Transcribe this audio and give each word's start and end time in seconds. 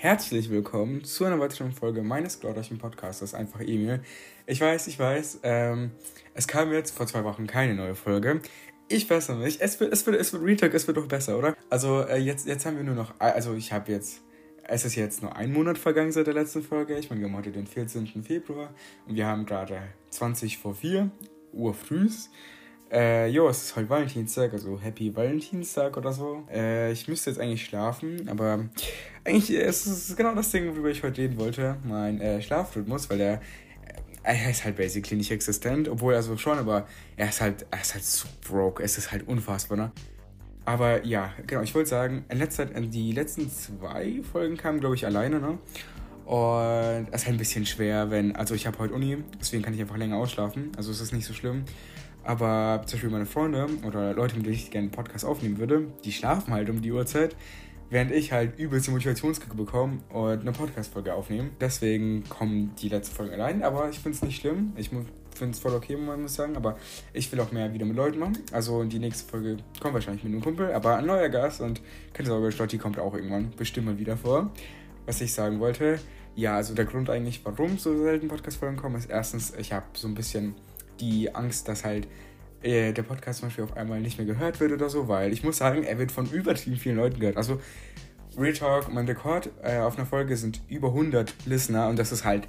herzlich 0.00 0.48
willkommen 0.48 1.02
zu 1.02 1.24
einer 1.24 1.40
weiteren 1.40 1.72
Folge 1.72 2.04
meines 2.04 2.38
glorreichen 2.38 2.78
Podcasts, 2.78 3.34
einfach 3.34 3.58
Emil. 3.58 4.00
Ich 4.46 4.60
weiß, 4.60 4.86
ich 4.86 4.96
weiß, 4.96 5.40
ähm, 5.42 5.90
es 6.34 6.46
kam 6.46 6.72
jetzt 6.72 6.96
vor 6.96 7.08
zwei 7.08 7.24
Wochen 7.24 7.48
keine 7.48 7.74
neue 7.74 7.96
Folge. 7.96 8.40
Ich 8.86 9.10
weiß 9.10 9.30
noch 9.30 9.38
nicht. 9.38 9.60
Es 9.60 9.80
wird, 9.80 9.92
es 9.92 10.06
wird, 10.06 10.14
es 10.20 10.32
wird 10.32 10.44
Retalk, 10.44 10.72
es 10.72 10.86
wird 10.86 10.98
doch 10.98 11.08
besser, 11.08 11.36
oder? 11.36 11.56
Also 11.68 12.02
äh, 12.02 12.18
jetzt, 12.18 12.46
jetzt 12.46 12.64
haben 12.64 12.76
wir 12.76 12.84
nur 12.84 12.94
noch, 12.94 13.12
also 13.18 13.54
ich 13.54 13.72
habe 13.72 13.90
jetzt, 13.90 14.22
es 14.62 14.84
ist 14.84 14.94
jetzt 14.94 15.20
nur 15.20 15.34
ein 15.34 15.52
Monat 15.52 15.78
vergangen 15.78 16.12
seit 16.12 16.28
der 16.28 16.34
letzten 16.34 16.62
Folge. 16.62 16.96
Ich 16.96 17.10
meine, 17.10 17.20
wir 17.20 17.28
haben 17.28 17.36
heute 17.36 17.50
den 17.50 17.66
14. 17.66 18.06
Februar 18.22 18.72
und 19.08 19.16
wir 19.16 19.26
haben 19.26 19.46
gerade 19.46 19.82
20 20.10 20.58
vor 20.58 20.76
4 20.76 21.10
Uhr 21.52 21.74
frühs. 21.74 22.30
Äh, 22.90 23.28
jo, 23.28 23.48
es 23.48 23.64
ist 23.64 23.76
heute 23.76 23.90
Valentinstag, 23.90 24.52
also 24.52 24.80
Happy 24.80 25.14
Valentinstag 25.14 25.96
oder 25.96 26.12
so. 26.12 26.44
Äh, 26.50 26.92
ich 26.92 27.06
müsste 27.06 27.28
jetzt 27.28 27.38
eigentlich 27.38 27.64
schlafen, 27.64 28.28
aber 28.30 28.66
eigentlich 29.28 29.50
ist 29.50 29.86
es 29.86 30.16
genau 30.16 30.34
das 30.34 30.50
Ding, 30.50 30.66
worüber 30.68 30.88
ich 30.88 31.02
heute 31.02 31.22
reden 31.22 31.38
wollte. 31.38 31.76
Mein 31.84 32.20
äh, 32.20 32.40
Schlafrhythmus, 32.40 33.10
weil 33.10 33.18
der 33.18 33.34
äh, 33.34 34.34
er 34.34 34.50
ist 34.50 34.64
halt 34.64 34.76
basically 34.76 35.16
nicht 35.16 35.30
existent, 35.30 35.88
obwohl 35.88 36.14
er 36.14 36.22
so 36.22 36.36
schon, 36.36 36.58
aber 36.58 36.86
er 37.16 37.28
ist 37.28 37.40
halt, 37.40 37.66
er 37.70 37.80
ist 37.80 37.94
halt 37.94 38.04
so 38.04 38.26
broke, 38.46 38.82
es 38.82 38.98
ist 38.98 39.12
halt 39.12 39.28
unfassbar, 39.28 39.76
ne? 39.76 39.92
Aber 40.64 41.04
ja, 41.04 41.32
genau, 41.46 41.62
ich 41.62 41.74
wollte 41.74 41.88
sagen, 41.88 42.24
in 42.28 42.38
letzter 42.38 42.66
die 42.66 43.12
letzten 43.12 43.50
zwei 43.50 44.20
Folgen 44.32 44.56
kamen, 44.56 44.80
glaube 44.80 44.96
ich, 44.96 45.06
alleine, 45.06 45.40
ne? 45.40 45.58
Und 46.26 47.08
es 47.10 47.22
ist 47.22 47.26
halt 47.26 47.36
ein 47.36 47.38
bisschen 47.38 47.64
schwer, 47.64 48.10
wenn, 48.10 48.36
also 48.36 48.54
ich 48.54 48.66
habe 48.66 48.78
heute 48.78 48.92
Uni, 48.92 49.16
deswegen 49.40 49.62
kann 49.62 49.72
ich 49.72 49.80
einfach 49.80 49.96
länger 49.96 50.16
ausschlafen, 50.16 50.72
also 50.76 50.90
es 50.90 51.00
ist 51.00 51.12
nicht 51.12 51.24
so 51.24 51.32
schlimm. 51.32 51.64
Aber 52.22 52.82
zum 52.84 52.96
Beispiel 52.96 53.10
meine 53.10 53.24
Freunde 53.24 53.66
oder 53.86 54.12
Leute, 54.12 54.36
mit 54.36 54.44
denen 54.44 54.54
ich 54.54 54.70
gerne 54.70 54.86
einen 54.86 54.90
Podcast 54.90 55.24
aufnehmen 55.24 55.56
würde, 55.56 55.86
die 56.04 56.12
schlafen 56.12 56.52
halt 56.52 56.68
um 56.68 56.82
die 56.82 56.92
Uhrzeit, 56.92 57.34
während 57.90 58.12
ich 58.12 58.32
halt 58.32 58.58
übelste 58.58 58.90
Motivationskicke 58.90 59.56
bekomme 59.56 59.98
und 60.10 60.40
eine 60.40 60.52
Podcast-Folge 60.52 61.14
aufnehme. 61.14 61.50
Deswegen 61.60 62.24
kommen 62.28 62.72
die 62.80 62.88
letzten 62.88 63.14
Folgen 63.14 63.32
allein, 63.32 63.62
aber 63.62 63.88
ich 63.88 63.98
finde 63.98 64.16
es 64.16 64.22
nicht 64.22 64.40
schlimm. 64.40 64.72
Ich 64.76 64.90
finde 64.90 65.52
es 65.52 65.58
voll 65.58 65.74
okay, 65.74 65.96
man 65.96 66.22
muss 66.22 66.34
sagen, 66.34 66.56
aber 66.56 66.76
ich 67.12 67.30
will 67.32 67.40
auch 67.40 67.52
mehr 67.52 67.72
wieder 67.72 67.86
mit 67.86 67.96
Leuten 67.96 68.18
machen. 68.18 68.38
Also 68.52 68.84
die 68.84 68.98
nächste 68.98 69.30
Folge 69.30 69.58
kommt 69.80 69.94
wahrscheinlich 69.94 70.24
mit 70.24 70.32
einem 70.32 70.42
Kumpel, 70.42 70.72
aber 70.72 70.96
ein 70.96 71.06
neuer 71.06 71.28
Gast 71.28 71.60
und 71.60 71.80
keine 72.12 72.28
Sorge, 72.28 72.52
Stotti 72.52 72.78
kommt 72.78 72.98
auch 72.98 73.14
irgendwann 73.14 73.50
bestimmt 73.56 73.86
mal 73.86 73.98
wieder 73.98 74.16
vor. 74.16 74.50
Was 75.06 75.20
ich 75.20 75.32
sagen 75.32 75.58
wollte, 75.60 75.98
ja, 76.36 76.56
also 76.56 76.74
der 76.74 76.84
Grund 76.84 77.08
eigentlich, 77.08 77.40
warum 77.44 77.78
so 77.78 77.96
selten 78.02 78.28
Podcast-Folgen 78.28 78.76
kommen, 78.76 78.96
ist 78.96 79.10
erstens, 79.10 79.54
ich 79.58 79.72
habe 79.72 79.86
so 79.94 80.06
ein 80.06 80.14
bisschen 80.14 80.54
die 81.00 81.34
Angst, 81.34 81.68
dass 81.68 81.84
halt 81.84 82.06
äh, 82.62 82.92
der 82.92 83.02
Podcast 83.02 83.40
zum 83.40 83.48
Beispiel 83.48 83.64
auf 83.64 83.76
einmal 83.76 84.00
nicht 84.00 84.18
mehr 84.18 84.26
gehört 84.26 84.60
wird 84.60 84.72
oder 84.72 84.88
so, 84.88 85.08
weil 85.08 85.32
ich 85.32 85.44
muss 85.44 85.58
sagen, 85.58 85.84
er 85.84 85.98
wird 85.98 86.12
von 86.12 86.26
übertrieben 86.30 86.76
vielen 86.76 86.96
Leuten 86.96 87.20
gehört. 87.20 87.36
Also 87.36 87.60
Real 88.36 88.52
Talk, 88.52 88.92
mein 88.92 89.06
Rekord 89.06 89.50
äh, 89.62 89.78
auf 89.78 89.96
einer 89.96 90.06
Folge 90.06 90.36
sind 90.36 90.60
über 90.68 90.88
100 90.88 91.34
Listener 91.46 91.88
und 91.88 91.98
das 91.98 92.12
ist 92.12 92.24
halt 92.24 92.46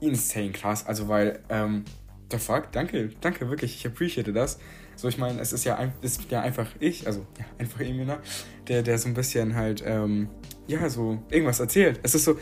insane 0.00 0.50
krass. 0.50 0.86
Also 0.86 1.08
weil, 1.08 1.40
ähm, 1.48 1.84
the 2.30 2.38
fuck, 2.38 2.72
danke, 2.72 3.10
danke, 3.20 3.48
wirklich, 3.48 3.76
ich 3.76 3.86
appreciate 3.86 4.32
das. 4.32 4.58
So, 4.94 5.08
ich 5.08 5.18
meine, 5.18 5.40
es 5.40 5.52
ist 5.52 5.64
ja, 5.64 5.76
ein, 5.76 5.92
ist 6.02 6.30
ja 6.30 6.42
einfach 6.42 6.68
ich, 6.78 7.06
also 7.06 7.26
ja, 7.38 7.44
einfach 7.58 7.80
Emina, 7.80 8.20
der, 8.68 8.82
der 8.82 8.98
so 8.98 9.08
ein 9.08 9.14
bisschen 9.14 9.54
halt, 9.54 9.82
ähm, 9.86 10.28
ja, 10.66 10.88
so 10.88 11.22
irgendwas 11.30 11.60
erzählt. 11.60 12.00
Es 12.02 12.14
ist 12.14 12.24
so, 12.24 12.38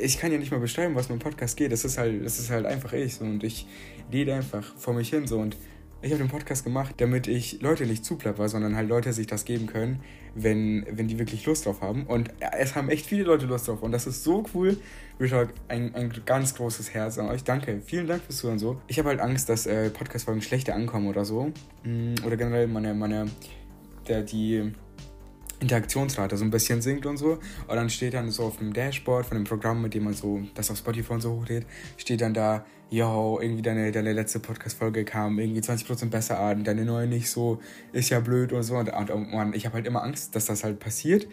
ich 0.00 0.18
kann 0.18 0.30
ja 0.30 0.38
nicht 0.38 0.52
mal 0.52 0.60
beschreiben, 0.60 0.94
was 0.94 1.08
mein 1.08 1.18
Podcast 1.18 1.56
geht. 1.56 1.72
Es 1.72 1.84
ist 1.84 1.98
halt, 1.98 2.22
es 2.24 2.38
ist 2.38 2.50
halt 2.50 2.66
einfach 2.66 2.92
ich 2.92 3.16
so, 3.16 3.24
und 3.24 3.42
ich 3.42 3.66
rede 4.12 4.34
einfach 4.34 4.76
vor 4.76 4.94
mich 4.94 5.10
hin 5.10 5.26
so 5.26 5.38
und 5.38 5.56
ich 6.04 6.12
habe 6.12 6.22
den 6.22 6.30
Podcast 6.30 6.64
gemacht, 6.64 6.96
damit 6.98 7.26
ich 7.26 7.62
Leute 7.62 7.86
nicht 7.86 8.04
zuplapper, 8.04 8.48
sondern 8.48 8.76
halt 8.76 8.88
Leute 8.88 9.12
sich 9.14 9.26
das 9.26 9.46
geben 9.46 9.66
können, 9.66 10.00
wenn, 10.34 10.86
wenn 10.90 11.08
die 11.08 11.18
wirklich 11.18 11.46
Lust 11.46 11.64
drauf 11.64 11.80
haben. 11.80 12.04
Und 12.04 12.30
es 12.58 12.74
haben 12.74 12.90
echt 12.90 13.06
viele 13.06 13.24
Leute 13.24 13.46
Lust 13.46 13.68
drauf. 13.68 13.82
Und 13.82 13.92
das 13.92 14.06
ist 14.06 14.22
so 14.22 14.44
cool. 14.54 14.76
Richard, 15.18 15.50
ein, 15.68 15.94
ein 15.94 16.12
ganz 16.26 16.54
großes 16.54 16.92
Herz 16.92 17.18
an 17.18 17.28
euch. 17.28 17.42
Danke. 17.42 17.80
Vielen 17.84 18.06
Dank 18.06 18.22
fürs 18.22 18.36
Zuhören 18.38 18.58
so. 18.58 18.80
Ich 18.86 18.98
habe 18.98 19.08
halt 19.08 19.20
Angst, 19.20 19.48
dass 19.48 19.66
äh, 19.66 19.88
Podcast-Folgen 19.88 20.42
schlechter 20.42 20.74
ankommen 20.74 21.08
oder 21.08 21.24
so. 21.24 21.52
Mm, 21.84 22.14
oder 22.24 22.36
generell 22.36 22.66
meine, 22.66 22.92
meine, 22.92 23.26
der, 24.06 24.22
die 24.22 24.72
Interaktionsrate 25.64 26.36
so 26.36 26.44
ein 26.44 26.50
bisschen 26.50 26.80
sinkt 26.80 27.06
und 27.06 27.16
so. 27.16 27.38
Und 27.66 27.76
dann 27.76 27.90
steht 27.90 28.14
dann 28.14 28.30
so 28.30 28.44
auf 28.44 28.58
dem 28.58 28.72
Dashboard 28.72 29.26
von 29.26 29.36
dem 29.36 29.44
Programm, 29.44 29.82
mit 29.82 29.94
dem 29.94 30.04
man 30.04 30.14
so 30.14 30.42
das 30.54 30.70
auf 30.70 30.78
Spotify 30.78 31.14
und 31.14 31.20
so 31.20 31.40
hochlädt, 31.40 31.66
steht 31.96 32.20
dann 32.20 32.34
da, 32.34 32.64
yo, 32.90 33.38
irgendwie 33.40 33.62
deine, 33.62 33.90
deine 33.90 34.12
letzte 34.12 34.40
Podcast-Folge 34.40 35.04
kam 35.04 35.38
irgendwie 35.38 35.60
20% 35.60 36.10
besser 36.10 36.38
an, 36.38 36.64
deine 36.64 36.84
neue 36.84 37.06
nicht 37.06 37.28
so, 37.28 37.60
ist 37.92 38.10
ja 38.10 38.20
blöd 38.20 38.52
und 38.52 38.62
so. 38.62 38.76
Und, 38.76 38.90
und, 38.90 39.32
und 39.32 39.56
ich 39.56 39.66
habe 39.66 39.74
halt 39.74 39.86
immer 39.86 40.02
Angst, 40.02 40.36
dass 40.36 40.46
das 40.46 40.64
halt 40.64 40.78
passiert. 40.78 41.26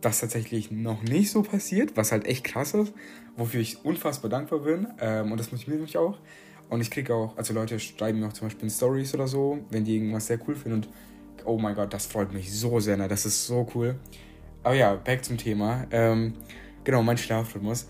Das 0.00 0.20
tatsächlich 0.20 0.70
noch 0.70 1.02
nicht 1.02 1.30
so 1.30 1.42
passiert, 1.42 1.96
was 1.96 2.12
halt 2.12 2.26
echt 2.26 2.44
krass 2.44 2.72
ist, 2.74 2.92
wofür 3.36 3.60
ich 3.60 3.84
unfassbar 3.84 4.30
dankbar 4.30 4.60
bin. 4.60 4.86
Ähm, 5.00 5.32
und 5.32 5.40
das 5.40 5.50
motiviert 5.50 5.80
mich 5.80 5.96
auch. 5.96 6.18
Und 6.68 6.80
ich 6.80 6.90
kriege 6.90 7.14
auch, 7.14 7.36
also 7.36 7.54
Leute 7.54 7.80
schreiben 7.80 8.20
mir 8.20 8.26
auch 8.28 8.32
zum 8.32 8.46
Beispiel 8.46 8.64
in 8.64 8.70
Stories 8.70 9.14
oder 9.14 9.26
so, 9.26 9.58
wenn 9.70 9.84
die 9.84 9.96
irgendwas 9.96 10.26
sehr 10.26 10.38
cool 10.46 10.54
finden. 10.54 10.78
Und 10.78 10.88
oh 11.44 11.58
mein 11.58 11.74
Gott, 11.74 11.92
das 11.92 12.06
freut 12.06 12.32
mich 12.32 12.52
so 12.52 12.80
sehr, 12.80 12.96
ne? 12.96 13.08
das 13.08 13.26
ist 13.26 13.46
so 13.46 13.66
cool. 13.74 13.96
Aber 14.62 14.74
ja, 14.74 14.94
back 14.94 15.24
zum 15.24 15.36
Thema. 15.36 15.86
Ähm, 15.90 16.34
genau, 16.84 17.02
mein 17.02 17.18
Schlafrhythmus 17.18 17.86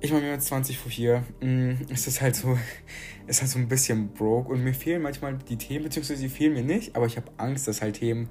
ich 0.00 0.12
meine, 0.12 0.24
mir 0.24 0.32
jetzt 0.32 0.46
20 0.46 0.78
vor 0.78 0.90
4, 0.90 1.24
mm, 1.40 1.70
es 1.92 2.06
ist 2.06 2.20
halt 2.20 2.34
so, 2.34 2.58
ist 3.26 3.40
halt 3.42 3.50
so 3.50 3.58
ein 3.58 3.68
bisschen 3.68 4.08
broke 4.08 4.50
und 4.50 4.64
mir 4.64 4.74
fehlen 4.74 5.02
manchmal 5.02 5.36
die 5.36 5.56
Themen, 5.56 5.84
beziehungsweise 5.84 6.22
die 6.22 6.28
fehlen 6.28 6.54
mir 6.54 6.62
nicht, 6.62 6.96
aber 6.96 7.06
ich 7.06 7.16
habe 7.16 7.30
Angst, 7.36 7.68
dass 7.68 7.82
halt 7.82 7.96
Themen 7.96 8.30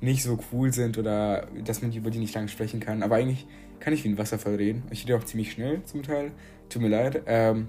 nicht 0.00 0.22
so 0.22 0.38
cool 0.50 0.72
sind 0.72 0.96
oder 0.96 1.46
dass 1.62 1.82
man 1.82 1.92
über 1.92 2.10
die 2.10 2.18
nicht 2.18 2.34
lange 2.34 2.48
sprechen 2.48 2.80
kann. 2.80 3.02
Aber 3.02 3.16
eigentlich 3.16 3.46
kann 3.80 3.92
ich 3.92 4.02
wie 4.02 4.08
ein 4.08 4.16
Wasserfall 4.16 4.54
reden. 4.54 4.82
Ich 4.90 5.04
rede 5.04 5.16
auch 5.16 5.24
ziemlich 5.24 5.52
schnell 5.52 5.84
zum 5.84 6.02
Teil. 6.02 6.32
Tut 6.70 6.80
mir 6.80 6.88
leid. 6.88 7.22
Ähm, 7.26 7.68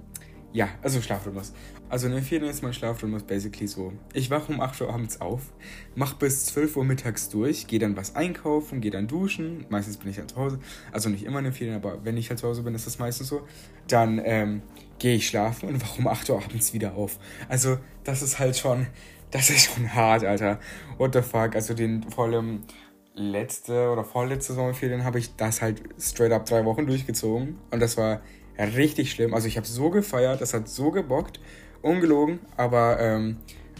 ja, 0.53 0.69
also 0.81 1.01
Schlafrhythmus. 1.01 1.51
Also 1.91 2.07
in 2.07 2.23
Ferien 2.23 2.49
ist 2.49 2.63
mein 2.63 2.71
Schlafrhythmus 2.73 3.23
basically 3.23 3.67
so. 3.67 3.91
Ich 4.13 4.29
wache 4.29 4.49
um 4.49 4.61
8 4.61 4.79
Uhr 4.79 4.93
abends 4.93 5.19
auf, 5.19 5.41
mach 5.93 6.13
bis 6.13 6.45
12 6.45 6.77
Uhr 6.77 6.85
mittags 6.85 7.27
durch, 7.27 7.67
gehe 7.67 7.79
dann 7.79 7.97
was 7.97 8.15
einkaufen, 8.15 8.79
gehe 8.79 8.91
dann 8.91 9.09
duschen. 9.09 9.65
Meistens 9.67 9.97
bin 9.97 10.09
ich 10.09 10.15
dann 10.15 10.29
zu 10.29 10.37
Hause. 10.37 10.59
Also 10.93 11.09
nicht 11.09 11.25
immer 11.25 11.39
in 11.39 11.43
den 11.43 11.53
Ferien, 11.53 11.75
aber 11.75 12.05
wenn 12.05 12.15
ich 12.15 12.29
halt 12.29 12.39
zu 12.39 12.47
Hause 12.47 12.63
bin, 12.63 12.73
ist 12.75 12.87
das 12.87 12.97
meistens 12.97 13.27
so. 13.27 13.45
Dann 13.89 14.21
ähm, 14.23 14.61
gehe 14.99 15.15
ich 15.15 15.27
schlafen 15.27 15.67
und 15.67 15.81
wache 15.81 15.99
um 15.99 16.07
8 16.07 16.29
Uhr 16.29 16.41
abends 16.41 16.73
wieder 16.73 16.95
auf. 16.95 17.19
Also 17.49 17.77
das 18.05 18.21
ist 18.21 18.39
halt 18.39 18.55
schon, 18.55 18.87
das 19.31 19.49
ist 19.49 19.73
schon 19.73 19.93
hart, 19.93 20.23
Alter. 20.23 20.61
What 20.97 21.13
the 21.13 21.21
fuck? 21.21 21.55
Also 21.55 21.73
den 21.73 22.09
vor 22.09 22.23
allem 22.23 22.61
letzte 23.15 23.89
oder 23.89 24.05
vorletzte 24.05 24.53
Sommerferien 24.53 25.03
habe 25.03 25.19
ich 25.19 25.35
das 25.35 25.61
halt 25.61 25.81
straight 25.99 26.31
up 26.31 26.45
drei 26.45 26.63
Wochen 26.63 26.87
durchgezogen. 26.87 27.57
Und 27.69 27.81
das 27.81 27.97
war 27.97 28.21
richtig 28.57 29.11
schlimm. 29.11 29.33
Also 29.33 29.47
ich 29.47 29.57
habe 29.57 29.67
so 29.67 29.89
gefeiert, 29.89 30.41
das 30.41 30.53
hat 30.53 30.67
so 30.67 30.91
gebockt, 30.91 31.39
ungelogen, 31.81 32.39
aber 32.57 32.99
ähm, 32.99 33.37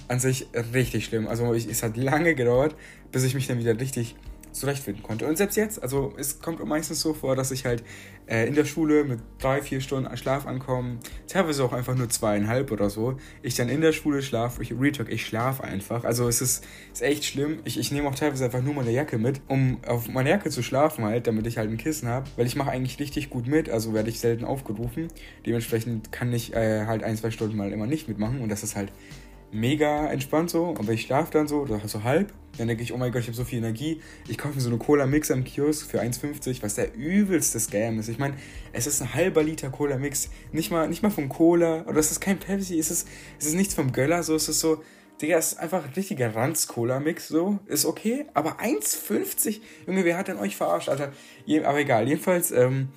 an 0.08 0.20
sich 0.20 0.48
richtig 0.74 1.06
schlimm. 1.06 1.28
Also 1.28 1.54
ich, 1.54 1.68
es 1.68 1.84
hat 1.84 1.98
lange 1.98 2.36
gedauert, 2.36 2.76
bis 3.12 3.24
ich 3.24 3.34
mich 3.34 3.48
dann 3.48 3.60
wieder 3.60 3.80
richtig 3.80 4.16
zurechtfinden 4.52 5.04
konnte. 5.04 5.28
Und 5.28 5.38
selbst 5.38 5.56
jetzt, 5.56 5.82
also 5.82 6.14
es 6.18 6.40
kommt 6.40 6.64
meistens 6.66 7.02
so 7.02 7.14
vor, 7.14 7.36
dass 7.36 7.52
ich 7.52 7.66
halt 7.66 7.84
äh, 8.28 8.48
in 8.48 8.56
der 8.56 8.66
Schule 8.66 9.04
mit 9.04 9.20
drei, 9.40 9.62
vier 9.62 9.82
Stunden 9.82 10.16
Schlaf 10.18 10.48
ankomme, 10.48 11.00
teilweise 11.28 11.64
auch 11.64 11.74
einfach 11.74 11.96
nur 11.96 12.10
zweieinhalb 12.10 12.72
oder 12.72 12.90
so. 12.90 13.18
Ich 13.42 13.56
dann 13.56 13.70
in 13.70 13.82
der 13.82 13.92
Schule 13.92 14.22
schlafe, 14.22 14.62
ich 14.62 14.74
Retalk, 14.78 15.10
ich 15.12 15.26
schlafe 15.26 15.64
einfach. 15.64 16.04
Also 16.04 16.28
es 16.28 16.42
ist, 16.42 16.66
ist 16.94 17.02
echt 17.02 17.26
schlimm. 17.26 17.60
Ich, 17.66 17.78
ich 17.78 17.92
nehme 17.92 18.08
auch 18.08 18.16
teilweise 18.16 18.46
einfach 18.46 18.62
nur 18.62 18.74
meine 18.74 18.92
Jacke 18.92 19.18
mit, 19.18 19.42
um 19.48 19.80
auf 19.86 20.08
meine 20.08 20.30
Jacke 20.30 20.50
zu 20.50 20.64
schlafen 20.64 21.04
halt, 21.04 21.28
damit 21.28 21.48
ich 21.48 21.58
halt 21.58 21.70
ein 21.70 21.78
Kissen 21.78 22.08
habe, 22.08 22.30
weil 22.36 22.46
ich 22.46 22.56
mache 22.56 22.72
eigentlich 22.72 23.00
richtig 23.00 23.30
gut 23.30 23.48
mit, 23.48 23.70
also 23.70 23.94
werde 23.94 24.10
ich 24.10 24.20
selten 24.20 24.46
aufgerufen. 24.46 25.08
Dementsprechend 25.46 26.12
kann 26.12 26.32
ich 26.34 26.54
äh, 26.54 26.86
halt 26.86 27.04
ein, 27.04 27.18
zwei 27.18 27.32
Stunden 27.32 27.58
mal 27.58 27.72
immer 27.72 27.88
nicht 27.88 28.08
mitmachen 28.08 28.42
und 28.42 28.50
das 28.50 28.64
ist 28.64 28.76
halt 28.76 28.92
mega 29.52 30.08
entspannt 30.08 30.50
so. 30.50 30.76
Aber 30.78 30.92
ich 30.94 31.04
schlafe 31.04 31.32
dann 31.32 31.48
so, 31.48 31.62
oder 31.62 31.80
so 31.88 32.04
halb. 32.04 32.34
Dann 32.58 32.68
denke 32.68 32.84
ich, 32.84 32.94
oh 32.94 32.98
mein 32.98 33.12
Gott, 33.12 33.22
ich 33.22 33.28
habe 33.28 33.38
so 33.38 33.46
viel 33.46 33.60
Energie. 33.60 34.02
Ich 34.28 34.38
kaufe 34.38 34.56
mir 34.56 34.62
so 34.62 34.70
eine 34.70 34.78
Cola-Mix 34.78 35.32
am 35.32 35.44
Kiosk 35.44 35.90
für 35.90 36.02
1,50, 36.02 36.62
was 36.62 36.76
der 36.76 36.94
übelste 36.96 37.60
Scam 37.60 38.00
ist. 38.00 38.10
Ich 38.10 38.20
meine, 38.20 38.36
es 38.74 38.88
ist 38.88 39.02
ein 39.02 39.14
halber 39.14 39.44
Liter 39.44 39.70
Cola-Mix. 39.70 40.30
Nicht 40.52 40.72
mal, 40.72 40.88
nicht 40.88 41.02
mal 41.02 41.12
von 41.12 41.30
Cola. 41.30 41.86
Oder 41.88 42.00
es 42.00 42.12
ist 42.12 42.20
kein 42.20 42.40
Pepsi. 42.40 42.78
Es 42.78 42.92
ist, 42.92 43.08
es 43.40 43.48
ist 43.48 43.56
nichts 43.56 43.74
vom 43.74 43.92
Göller. 43.94 44.24
So, 44.24 44.36
es 44.36 44.50
ist 44.50 44.60
so, 44.60 44.84
Digga, 45.22 45.38
es 45.38 45.54
ist 45.54 45.60
einfach 45.60 45.86
ein 45.86 45.94
richtiger 45.94 46.36
Ranz-Cola-Mix. 46.36 47.30
So, 47.30 47.60
ist 47.68 47.86
okay. 47.86 48.26
Aber 48.34 48.60
1,50? 48.60 49.62
Junge, 49.88 50.04
wer 50.04 50.18
hat 50.18 50.28
denn 50.28 50.38
euch 50.38 50.58
verarscht, 50.58 50.90
Alter? 50.90 51.14
aber 51.64 51.80
egal. 51.80 52.08
Jedenfalls, 52.08 52.52
ähm, 52.52 52.90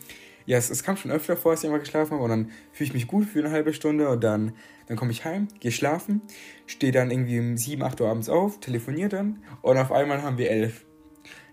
ja, 0.46 0.58
es, 0.58 0.70
es 0.70 0.82
kam 0.82 0.96
schon 0.96 1.10
öfter 1.10 1.36
vor, 1.36 1.52
dass 1.52 1.62
ich 1.62 1.68
immer 1.68 1.78
geschlafen 1.78 2.12
habe. 2.12 2.22
Und 2.22 2.30
dann 2.30 2.50
fühle 2.72 2.88
ich 2.88 2.94
mich 2.94 3.06
gut 3.06 3.26
für 3.26 3.40
eine 3.40 3.50
halbe 3.50 3.72
Stunde. 3.72 4.08
Und 4.08 4.22
dann 4.22 4.52
dann 4.86 4.96
komme 4.96 5.12
ich 5.12 5.24
heim, 5.24 5.48
gehe 5.60 5.72
schlafen, 5.72 6.22
stehe 6.66 6.92
dann 6.92 7.10
irgendwie 7.10 7.38
um 7.38 7.56
7, 7.56 7.82
8 7.82 8.00
Uhr 8.00 8.08
abends 8.08 8.28
auf, 8.28 8.60
telefoniere 8.60 9.08
dann 9.08 9.42
und 9.62 9.78
auf 9.78 9.92
einmal 9.92 10.22
haben 10.22 10.38
wir 10.38 10.50
11. 10.50 10.84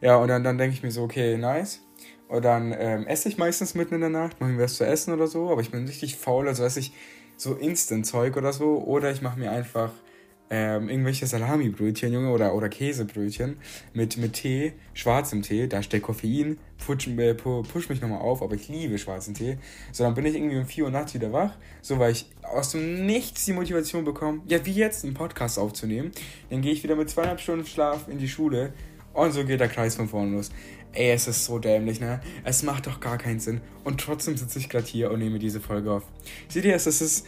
Ja, 0.01 0.17
und 0.17 0.27
dann, 0.27 0.43
dann 0.43 0.57
denke 0.57 0.75
ich 0.75 0.83
mir 0.83 0.91
so, 0.91 1.03
okay, 1.03 1.37
nice. 1.37 1.81
Und 2.27 2.43
dann 2.45 2.73
ähm, 2.77 3.05
esse 3.07 3.29
ich 3.29 3.37
meistens 3.37 3.75
mitten 3.75 3.95
in 3.95 4.01
der 4.01 4.09
Nacht, 4.09 4.39
mache 4.39 4.51
mir 4.51 4.63
was 4.63 4.75
zu 4.75 4.85
essen 4.85 5.13
oder 5.13 5.27
so, 5.27 5.49
aber 5.49 5.61
ich 5.61 5.71
bin 5.71 5.85
richtig 5.85 6.17
faul, 6.17 6.47
also 6.47 6.63
esse 6.63 6.79
ich 6.79 6.93
so 7.37 7.55
Instant-Zeug 7.55 8.37
oder 8.37 8.53
so. 8.53 8.77
Oder 8.83 9.11
ich 9.11 9.21
mache 9.21 9.39
mir 9.39 9.51
einfach 9.51 9.91
ähm, 10.53 10.89
irgendwelche 10.89 11.25
Salami-Brötchen, 11.25 12.11
Junge, 12.11 12.29
oder, 12.29 12.53
oder 12.53 12.67
Käsebrötchen 12.67 13.55
mit, 13.93 14.17
mit 14.17 14.33
Tee, 14.33 14.73
schwarzem 14.93 15.41
Tee, 15.41 15.67
da 15.67 15.81
steckt 15.81 16.05
Koffein, 16.05 16.57
push, 16.85 17.07
äh, 17.07 17.33
push 17.33 17.87
mich 17.87 18.01
nochmal 18.01 18.19
auf, 18.19 18.41
aber 18.41 18.55
ich 18.55 18.67
liebe 18.67 18.97
schwarzen 18.97 19.33
Tee. 19.33 19.57
So, 19.93 20.03
dann 20.03 20.13
bin 20.13 20.25
ich 20.25 20.35
irgendwie 20.35 20.57
um 20.57 20.65
4 20.65 20.83
Uhr 20.83 20.91
nachts 20.91 21.13
wieder 21.13 21.31
wach, 21.31 21.53
so 21.81 21.99
weil 21.99 22.11
ich 22.11 22.25
aus 22.43 22.71
dem 22.71 23.05
Nichts 23.05 23.45
die 23.45 23.53
Motivation 23.53 24.03
bekomme, 24.03 24.41
ja, 24.45 24.63
wie 24.65 24.73
jetzt 24.73 25.05
einen 25.05 25.13
Podcast 25.13 25.57
aufzunehmen. 25.57 26.11
Dann 26.49 26.61
gehe 26.61 26.73
ich 26.73 26.83
wieder 26.83 26.97
mit 26.97 27.09
zweieinhalb 27.09 27.39
Stunden 27.39 27.65
Schlaf 27.65 28.09
in 28.09 28.17
die 28.17 28.27
Schule 28.27 28.73
und 29.13 29.31
so 29.31 29.45
geht 29.45 29.61
der 29.61 29.69
Kreis 29.69 29.95
von 29.95 30.09
vorne 30.09 30.35
los. 30.35 30.49
Ey, 30.93 31.11
es 31.11 31.29
ist 31.29 31.45
so 31.45 31.59
dämlich, 31.59 32.01
ne? 32.01 32.19
Es 32.43 32.63
macht 32.63 32.87
doch 32.87 32.99
gar 32.99 33.17
keinen 33.17 33.39
Sinn. 33.39 33.61
Und 33.85 34.01
trotzdem 34.01 34.35
sitze 34.35 34.59
ich 34.59 34.67
gerade 34.67 34.85
hier 34.85 35.09
und 35.11 35.19
nehme 35.19 35.39
diese 35.39 35.61
Folge 35.61 35.89
auf. 35.93 36.03
Seht 36.49 36.65
ihr, 36.65 36.75
es 36.75 36.85
ist 36.85 37.25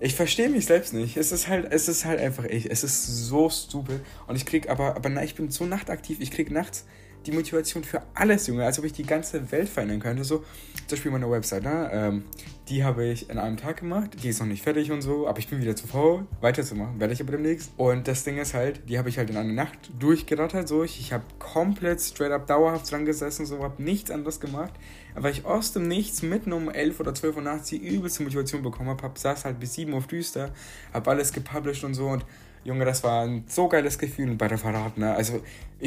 ich 0.00 0.14
verstehe 0.14 0.48
mich 0.48 0.66
selbst 0.66 0.92
nicht. 0.92 1.16
Es 1.16 1.32
ist 1.32 1.48
halt, 1.48 1.72
es 1.72 1.88
ist 1.88 2.04
halt 2.04 2.20
einfach 2.20 2.44
ich. 2.44 2.70
Es 2.70 2.84
ist 2.84 3.06
so 3.06 3.48
stupid. 3.48 4.00
Und 4.26 4.36
ich 4.36 4.44
krieg 4.44 4.68
aber, 4.68 4.96
aber 4.96 5.08
na, 5.08 5.24
ich 5.24 5.34
bin 5.34 5.50
so 5.50 5.64
nachtaktiv. 5.64 6.20
Ich 6.20 6.30
krieg 6.30 6.50
nachts 6.50 6.84
die 7.26 7.32
Motivation 7.32 7.84
für 7.84 8.02
alles, 8.14 8.46
Junge, 8.46 8.64
als 8.64 8.78
ob 8.78 8.84
ich 8.84 8.92
die 8.92 9.04
ganze 9.04 9.50
Welt 9.52 9.68
verändern 9.68 10.00
könnte. 10.00 10.24
So, 10.24 10.38
zum 10.38 10.90
Beispiel 10.90 11.10
meine 11.10 11.30
Website, 11.30 11.64
ne? 11.64 11.90
Ähm, 11.92 12.24
die 12.68 12.82
habe 12.82 13.04
ich 13.04 13.30
in 13.30 13.38
einem 13.38 13.56
Tag 13.56 13.78
gemacht. 13.78 14.10
Die 14.22 14.28
ist 14.28 14.40
noch 14.40 14.46
nicht 14.46 14.62
fertig 14.62 14.90
und 14.90 15.02
so, 15.02 15.28
aber 15.28 15.38
ich 15.38 15.48
bin 15.48 15.60
wieder 15.60 15.76
zu 15.76 15.86
faul, 15.86 16.26
weiterzumachen. 16.40 16.98
Werde 16.98 17.12
ich 17.12 17.20
aber 17.20 17.32
demnächst. 17.32 17.70
Und 17.76 18.08
das 18.08 18.24
Ding 18.24 18.38
ist 18.38 18.54
halt, 18.54 18.88
die 18.88 18.98
habe 18.98 19.08
ich 19.08 19.18
halt 19.18 19.30
in 19.30 19.36
einer 19.36 19.52
Nacht 19.52 19.78
durchgerattert. 19.98 20.66
So, 20.66 20.82
ich, 20.82 20.98
ich 20.98 21.12
habe 21.12 21.24
komplett 21.38 22.00
straight 22.00 22.32
up 22.32 22.46
dauerhaft 22.46 22.90
dran 22.90 23.04
gesessen, 23.04 23.46
so, 23.46 23.62
habe 23.62 23.82
nichts 23.82 24.10
anderes 24.10 24.40
gemacht. 24.40 24.72
Aber 25.14 25.30
ich 25.30 25.44
aus 25.44 25.72
dem 25.72 25.86
Nichts 25.86 26.22
mitten 26.22 26.52
um 26.52 26.68
11 26.68 27.00
oder 27.00 27.14
12 27.14 27.36
Uhr 27.36 27.42
nachts 27.42 27.68
die 27.68 27.76
übelste 27.76 28.22
Motivation 28.22 28.62
bekommen 28.62 28.90
habe, 28.90 29.02
hab, 29.02 29.16
saß 29.16 29.44
halt 29.44 29.60
bis 29.60 29.74
7 29.74 29.92
Uhr 29.92 30.02
düster, 30.02 30.50
habe 30.92 31.10
alles 31.10 31.32
gepublished 31.32 31.84
und 31.84 31.94
so 31.94 32.08
und 32.08 32.24
Junge, 32.66 32.84
das 32.84 33.04
war 33.04 33.22
ein 33.22 33.44
so 33.46 33.68
geiles 33.68 33.96
Gefühl 33.96 34.34
bei 34.34 34.48
Referat, 34.48 34.98
ne? 34.98 35.14
Also, 35.14 35.40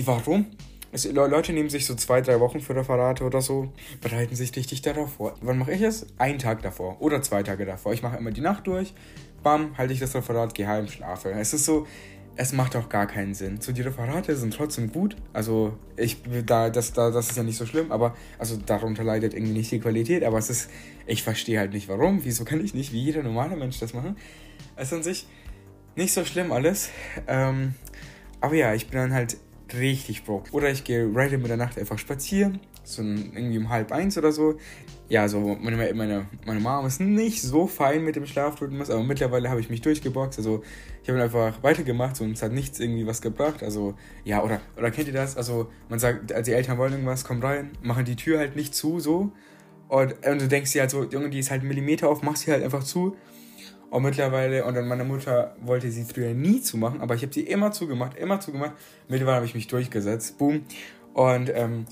warum? 0.06 0.46
Also, 0.92 1.12
Leute 1.12 1.54
nehmen 1.54 1.70
sich 1.70 1.86
so 1.86 1.96
zwei, 1.96 2.22
drei 2.22 2.40
Wochen 2.40 2.62
für 2.62 2.76
Referate 2.76 3.24
oder 3.24 3.42
so, 3.42 3.72
bereiten 4.02 4.36
sich 4.36 4.56
richtig 4.56 4.82
darauf 4.82 5.14
vor. 5.14 5.36
Wann 5.42 5.60
mache 5.60 5.74
ich 5.74 5.82
es? 5.82 6.08
Einen 6.18 6.40
Tag 6.40 6.62
davor 6.64 7.02
oder 7.02 7.22
zwei 7.22 7.44
Tage 7.44 7.66
davor. 7.66 7.94
Ich 7.94 8.02
mache 8.02 8.18
immer 8.18 8.32
die 8.32 8.42
Nacht 8.42 8.66
durch, 8.68 8.94
bam, 9.44 9.78
halte 9.78 9.94
ich 9.94 10.00
das 10.00 10.16
Referat, 10.16 10.56
gehe 10.56 10.68
heim, 10.68 10.88
schlafe. 10.88 11.32
Es 11.32 11.54
ist 11.54 11.66
so, 11.66 11.86
es 12.36 12.54
macht 12.54 12.76
auch 12.76 12.90
gar 12.90 13.06
keinen 13.06 13.34
Sinn. 13.34 13.62
So, 13.62 13.72
die 13.72 13.82
Referate 13.82 14.36
sind 14.36 14.54
trotzdem 14.54 14.92
gut. 14.92 15.16
Also, 15.32 15.78
ich, 15.96 16.24
da, 16.46 16.70
das, 16.70 16.94
da, 16.94 17.12
das 17.12 17.30
ist 17.30 17.38
ja 17.38 17.44
nicht 17.44 17.58
so 17.58 17.66
schlimm, 17.66 17.92
aber, 17.92 18.16
also, 18.40 18.58
darunter 18.58 19.04
leidet 19.04 19.34
irgendwie 19.34 19.54
nicht 19.54 19.72
die 19.72 19.80
Qualität, 19.80 20.24
aber 20.24 20.40
es 20.40 20.50
ist, 20.50 20.70
ich 21.06 21.22
verstehe 21.22 21.60
halt 21.60 21.74
nicht 21.74 21.88
warum. 21.88 22.24
Wieso 22.24 22.46
kann 22.46 22.64
ich 22.64 22.74
nicht 22.74 22.94
wie 22.94 23.04
jeder 23.04 23.22
normale 23.24 23.56
Mensch 23.56 23.80
das 23.80 23.94
machen? 23.94 24.16
Es 24.76 24.88
ist 24.88 24.94
an 24.94 25.04
sich 25.04 25.28
nicht 25.96 26.14
so 26.14 26.26
schlimm 26.26 26.52
alles. 26.52 26.90
Ähm, 27.28 27.76
aber 28.42 28.56
ja, 28.56 28.74
ich 28.74 28.88
bin 28.88 29.00
dann 29.00 29.14
halt 29.14 29.38
richtig 29.74 30.24
broke. 30.24 30.52
Oder 30.52 30.70
ich 30.70 30.84
gehe 30.84 31.10
right 31.14 31.32
in 31.32 31.44
der 31.44 31.58
Nacht 31.58 31.78
einfach 31.78 31.98
spazieren, 31.98 32.60
so 32.84 33.02
irgendwie 33.02 33.58
um 33.58 33.70
halb 33.70 33.92
eins 33.92 34.18
oder 34.18 34.32
so. 34.32 34.58
Ja, 35.10 35.28
so 35.28 35.58
meine, 35.60 35.94
meine, 35.94 36.28
meine 36.46 36.60
Mom 36.60 36.86
ist 36.86 37.02
nicht 37.02 37.42
so 37.42 37.66
fein 37.66 38.04
mit 38.04 38.16
dem 38.16 38.28
Schlafrhythmus, 38.28 38.92
aber 38.92 39.04
mittlerweile 39.04 39.50
habe 39.50 39.60
ich 39.60 39.70
mich 39.70 39.82
durchgeboxt. 39.82 40.38
Also 40.38 40.64
ich 41.02 41.10
habe 41.10 41.22
einfach 41.22 41.64
weitergemacht 41.64 42.22
und 42.22 42.34
es 42.34 42.44
hat 42.44 42.52
nichts 42.52 42.80
irgendwie 42.80 43.08
was 43.08 43.22
gebracht. 43.22 43.64
Also 43.64 43.96
ja, 44.24 44.44
oder, 44.44 44.62
oder 44.78 44.92
kennt 44.92 45.08
ihr 45.08 45.14
das? 45.14 45.36
Also 45.36 45.70
man 45.90 45.98
sagt, 45.98 46.32
als 46.32 46.46
die 46.46 46.54
Eltern 46.54 46.78
wollen 46.78 46.94
irgendwas, 46.94 47.24
komm 47.24 47.42
rein, 47.42 47.72
machen 47.82 48.06
die 48.06 48.16
Tür 48.16 48.38
halt 48.38 48.56
nicht 48.56 48.76
zu, 48.76 49.00
so. 49.00 49.32
Und, 49.88 50.14
und 50.28 50.42
du 50.42 50.48
denkst 50.48 50.74
dir 50.74 50.82
halt 50.82 50.92
so, 50.92 51.04
Junge, 51.04 51.32
die 51.32 51.40
ist 51.40 51.50
halt 51.50 51.62
einen 51.62 51.70
Millimeter 51.70 52.08
auf, 52.10 52.22
mach 52.22 52.36
sie 52.36 52.52
halt 52.52 52.64
einfach 52.64 52.84
zu. 52.84 53.18
Und 53.90 54.04
mittlerweile, 54.04 54.66
und 54.66 54.76
dann 54.76 54.88
meine 54.88 55.04
Mutter 55.04 55.56
wollte 55.62 55.90
sie 55.92 56.04
früher 56.04 56.34
nie 56.34 56.62
zumachen, 56.62 57.02
aber 57.02 57.16
ich 57.16 57.24
habe 57.24 57.34
sie 57.34 57.42
immer 57.42 57.72
zugemacht, 57.72 58.18
immer 58.18 58.40
zugemacht. 58.40 58.74
Mittlerweile 59.08 59.38
habe 59.38 59.46
ich 59.46 59.56
mich 59.56 59.68
durchgesetzt. 59.68 60.38
Boom. 60.38 60.62
Und 61.14 61.50
ähm, 61.54 61.86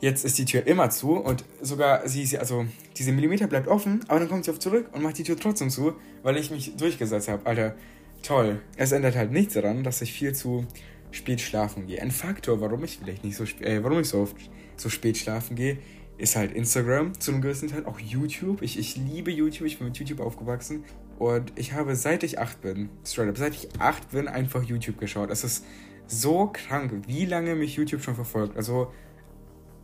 jetzt 0.00 0.24
ist 0.24 0.38
die 0.38 0.44
Tür 0.44 0.66
immer 0.66 0.90
zu 0.90 1.12
und 1.12 1.44
sogar 1.62 2.06
sie, 2.06 2.38
also 2.38 2.66
diese 2.96 3.12
Millimeter 3.12 3.46
bleibt 3.46 3.66
offen, 3.66 4.04
aber 4.08 4.20
dann 4.20 4.28
kommt 4.28 4.44
sie 4.44 4.50
auf 4.50 4.58
zurück 4.58 4.88
und 4.92 5.02
macht 5.02 5.16
die 5.18 5.22
Tür 5.22 5.38
trotzdem 5.38 5.70
zu, 5.70 5.94
weil 6.22 6.36
ich 6.36 6.50
mich 6.50 6.76
durchgesetzt 6.76 7.28
habe. 7.28 7.46
Alter, 7.46 7.74
toll. 8.22 8.60
Es 8.76 8.92
ändert 8.92 9.16
halt 9.16 9.32
nichts 9.32 9.54
daran, 9.54 9.84
dass 9.84 10.02
ich 10.02 10.12
viel 10.12 10.34
zu 10.34 10.66
spät 11.10 11.40
schlafen 11.40 11.86
gehe. 11.86 12.02
Ein 12.02 12.10
Faktor, 12.10 12.60
warum 12.60 12.84
ich 12.84 12.98
vielleicht 12.98 13.24
nicht 13.24 13.36
so, 13.36 13.44
äh, 13.60 13.82
warum 13.82 14.00
ich 14.00 14.08
so 14.08 14.20
oft 14.20 14.36
so 14.76 14.90
spät 14.90 15.16
schlafen 15.16 15.56
gehe, 15.56 15.78
ist 16.18 16.36
halt 16.36 16.52
Instagram, 16.52 17.18
zu 17.18 17.32
einem 17.32 17.40
gewissen 17.40 17.68
Teil 17.68 17.86
auch 17.86 17.98
YouTube. 18.00 18.60
Ich, 18.62 18.78
ich 18.78 18.96
liebe 18.96 19.30
YouTube, 19.30 19.66
ich 19.66 19.78
bin 19.78 19.88
mit 19.88 19.96
YouTube 19.96 20.20
aufgewachsen. 20.20 20.84
Und 21.18 21.52
ich 21.56 21.72
habe 21.72 21.96
seit 21.96 22.22
ich 22.22 22.38
acht 22.38 22.60
bin, 22.60 22.90
straight 23.04 23.28
up, 23.28 23.38
seit 23.38 23.54
ich 23.54 23.68
acht 23.80 24.12
bin, 24.12 24.28
einfach 24.28 24.62
YouTube 24.62 24.98
geschaut. 24.98 25.30
Es 25.30 25.42
ist 25.42 25.64
so 26.06 26.48
krank, 26.52 26.92
wie 27.06 27.26
lange 27.26 27.56
mich 27.56 27.74
YouTube 27.74 28.02
schon 28.02 28.14
verfolgt. 28.14 28.56
Also, 28.56 28.92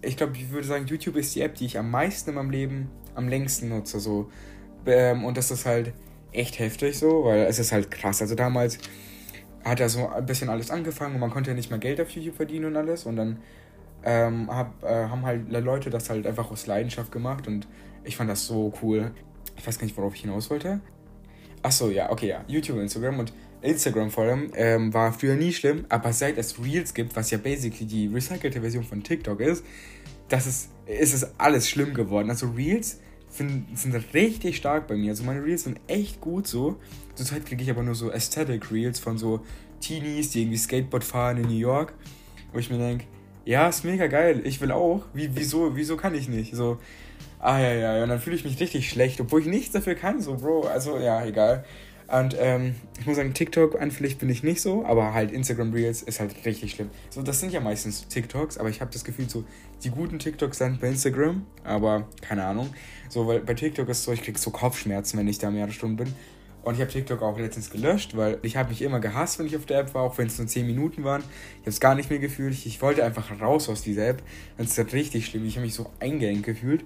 ich 0.01 0.17
glaube, 0.17 0.37
ich 0.37 0.51
würde 0.51 0.67
sagen, 0.67 0.87
YouTube 0.87 1.17
ist 1.17 1.35
die 1.35 1.41
App, 1.41 1.57
die 1.57 1.67
ich 1.67 1.79
am 1.79 1.91
meisten 1.91 2.31
in 2.31 2.37
meinem 2.37 2.51
Leben 2.51 2.91
am 3.15 3.29
längsten 3.29 3.69
nutze. 3.69 3.99
So. 3.99 4.31
Ähm, 4.87 5.25
und 5.25 5.37
das 5.37 5.51
ist 5.51 5.67
halt 5.67 5.93
echt 6.33 6.59
heftig 6.59 6.99
so, 6.99 7.25
weil 7.25 7.41
es 7.47 7.59
ist 7.59 7.73
halt 7.73 7.91
krass. 7.91 8.21
Also 8.23 8.35
damals 8.35 8.79
hat 9.65 9.81
ja 9.81 9.89
so 9.89 10.09
ein 10.09 10.27
bisschen 10.27 10.51
alles 10.51 10.71
angefangen 10.71 11.15
und 11.15 11.21
man 11.21 11.31
konnte 11.31 11.51
ja 11.51 11.57
nicht 11.57 11.71
mehr 11.71 11.79
Geld 11.79 12.01
auf 12.01 12.11
YouTube 12.11 12.37
verdienen 12.37 12.67
und 12.67 12.77
alles. 12.77 13.07
Und 13.07 13.17
dann 13.17 13.39
ähm, 14.05 14.49
hab, 14.51 14.85
äh, 14.85 15.09
haben 15.09 15.25
halt 15.25 15.51
Leute 15.51 15.91
das 15.91 16.11
halt 16.11 16.27
einfach 16.27 16.51
aus 16.51 16.67
Leidenschaft 16.67 17.11
gemacht 17.11 17.49
und 17.49 17.67
ich 18.05 18.17
fand 18.17 18.31
das 18.31 18.47
so 18.47 18.73
cool. 18.83 19.11
Ich 19.57 19.67
weiß 19.67 19.79
gar 19.79 19.87
nicht, 19.87 19.97
worauf 19.97 20.15
ich 20.15 20.21
hinaus 20.21 20.51
wollte. 20.51 20.81
Achso, 21.65 21.89
ja, 21.89 22.11
okay, 22.11 22.29
ja. 22.29 22.45
YouTube, 22.47 22.79
Instagram 22.79 23.21
und 23.21 23.33
Instagram 23.63 24.11
vor 24.11 24.25
allem 24.25 24.53
ähm, 24.55 24.93
war 24.93 25.15
früher 25.15 25.35
nie 25.35 25.51
schlimm, 25.51 25.87
aber 25.89 26.13
seit 26.13 26.37
es 26.37 26.63
Reels 26.63 26.93
gibt, 26.93 27.17
was 27.17 27.31
ja 27.31 27.39
basically 27.39 27.87
die 27.87 28.07
recycelte 28.07 28.61
Version 28.61 28.85
von 28.85 29.03
TikTok 29.03 29.41
ist, 29.41 29.65
das 30.29 30.47
ist, 30.47 30.69
ist 30.85 31.15
es 31.15 31.41
alles 31.41 31.67
schlimm 31.67 31.95
geworden. 31.95 32.29
Also 32.29 32.51
Reels 32.51 33.01
find, 33.31 33.79
sind 33.79 33.95
richtig 34.13 34.59
stark 34.59 34.87
bei 34.89 34.95
mir. 34.95 35.13
Also 35.13 35.25
meine 35.25 35.43
Reels 35.43 35.65
sind 35.65 35.81
echt 35.87 36.21
gut 36.21 36.47
so. 36.47 36.77
Zurzeit 37.15 37.47
kriege 37.47 37.63
ich 37.63 37.71
aber 37.71 37.83
nur 37.83 37.95
so 37.95 38.13
Aesthetic 38.13 38.71
Reels 38.71 38.99
von 38.99 39.17
so 39.17 39.41
Teenies, 39.81 40.33
die 40.33 40.43
irgendwie 40.43 40.59
Skateboard 40.59 41.03
fahren 41.03 41.39
in 41.39 41.45
New 41.45 41.59
York, 41.59 41.95
wo 42.53 42.59
ich 42.59 42.69
mir 42.69 42.77
denke, 42.77 43.07
ja, 43.45 43.69
ist 43.69 43.85
mega 43.85 44.07
geil, 44.07 44.41
ich 44.45 44.61
will 44.61 44.73
auch. 44.73 45.03
Wie, 45.13 45.31
wieso, 45.35 45.77
wieso 45.77 45.97
kann 45.97 46.15
ich 46.15 46.29
nicht? 46.29 46.55
So, 46.55 46.79
ah 47.39 47.59
ja, 47.59 47.73
ja, 47.73 47.97
ja. 47.97 48.03
Und 48.03 48.09
dann 48.09 48.21
fühle 48.21 48.37
ich 48.37 48.45
mich 48.45 48.59
richtig 48.61 48.89
schlecht, 48.89 49.21
obwohl 49.21 49.41
ich 49.41 49.47
nichts 49.47 49.73
dafür 49.73 49.95
kann, 49.95 50.21
so, 50.21 50.37
Bro. 50.37 50.63
Also, 50.63 50.99
ja, 50.99 51.25
egal. 51.25 51.65
Und 52.07 52.37
ähm, 52.39 52.75
ich 53.01 53.07
muss 53.07 53.17
sagen, 53.17 53.33
TikTok 53.33 53.81
anfällig 53.81 54.19
bin 54.19 54.29
ich 54.29 54.43
nicht 54.43 54.61
so, 54.61 54.85
aber 54.85 55.15
halt 55.15 55.33
Instagram 55.33 55.73
Reels 55.73 56.03
ist 56.03 56.21
halt 56.21 56.45
richtig 56.45 56.73
schlimm. 56.73 56.91
So, 57.09 57.23
das 57.23 57.41
sind 57.41 57.53
ja 57.53 57.61
meistens 57.61 58.07
TikToks, 58.09 58.59
aber 58.59 58.69
ich 58.69 58.81
habe 58.81 58.91
das 58.93 59.05
Gefühl, 59.05 59.29
so 59.29 59.45
die 59.83 59.91
guten 59.91 60.19
TikToks 60.19 60.59
sind 60.59 60.81
bei 60.81 60.89
Instagram, 60.89 61.47
aber 61.65 62.07
keine 62.21 62.45
Ahnung. 62.45 62.69
So, 63.09 63.27
weil 63.27 63.41
bei 63.41 63.55
TikTok 63.55 63.89
ist 63.89 64.05
so, 64.05 64.13
ich 64.13 64.23
krieg 64.23 64.39
so 64.39 64.51
Kopfschmerzen, 64.51 65.19
wenn 65.19 65.29
ich 65.29 65.39
da 65.39 65.51
mehrere 65.51 65.73
Stunden 65.73 65.97
bin. 65.97 66.15
Und 66.65 66.75
ich 66.75 66.81
habe 66.81 66.91
TikTok 66.91 67.21
auch 67.21 67.39
letztens 67.39 67.71
gelöscht, 67.71 68.17
weil 68.17 68.39
ich 68.43 68.57
habe 68.57 68.71
mich 68.71 68.81
immer 68.81 68.99
gehasst, 68.99 69.39
wenn 69.39 69.47
ich 69.47 69.57
auf 69.57 69.67
der 69.67 69.81
App 69.81 69.93
war, 69.93 70.03
auch 70.03 70.17
wenn 70.17 70.29
es 70.29 70.39
nur 70.39 70.47
10 70.47 70.67
Minuten 70.67 71.05
waren. 71.05 71.21
Ich 71.21 71.61
habe 71.61 71.71
es 71.71 71.81
gar 71.81 71.95
nicht 71.95 72.09
mehr 72.09 72.19
gefühlt. 72.19 72.55
Ich, 72.65 72.81
wollte 72.81 73.05
einfach 73.05 73.39
raus 73.39 73.69
aus 73.69 73.83
dieser 73.83 74.09
App. 74.09 74.23
Und 74.57 74.65
es 74.65 74.79
ist 74.79 74.93
richtig 74.95 75.27
schlimm. 75.27 75.45
Ich 75.45 75.57
habe 75.57 75.67
mich 75.67 75.75
so 75.75 75.91
eingeengt 76.01 76.43
gefühlt. 76.43 76.85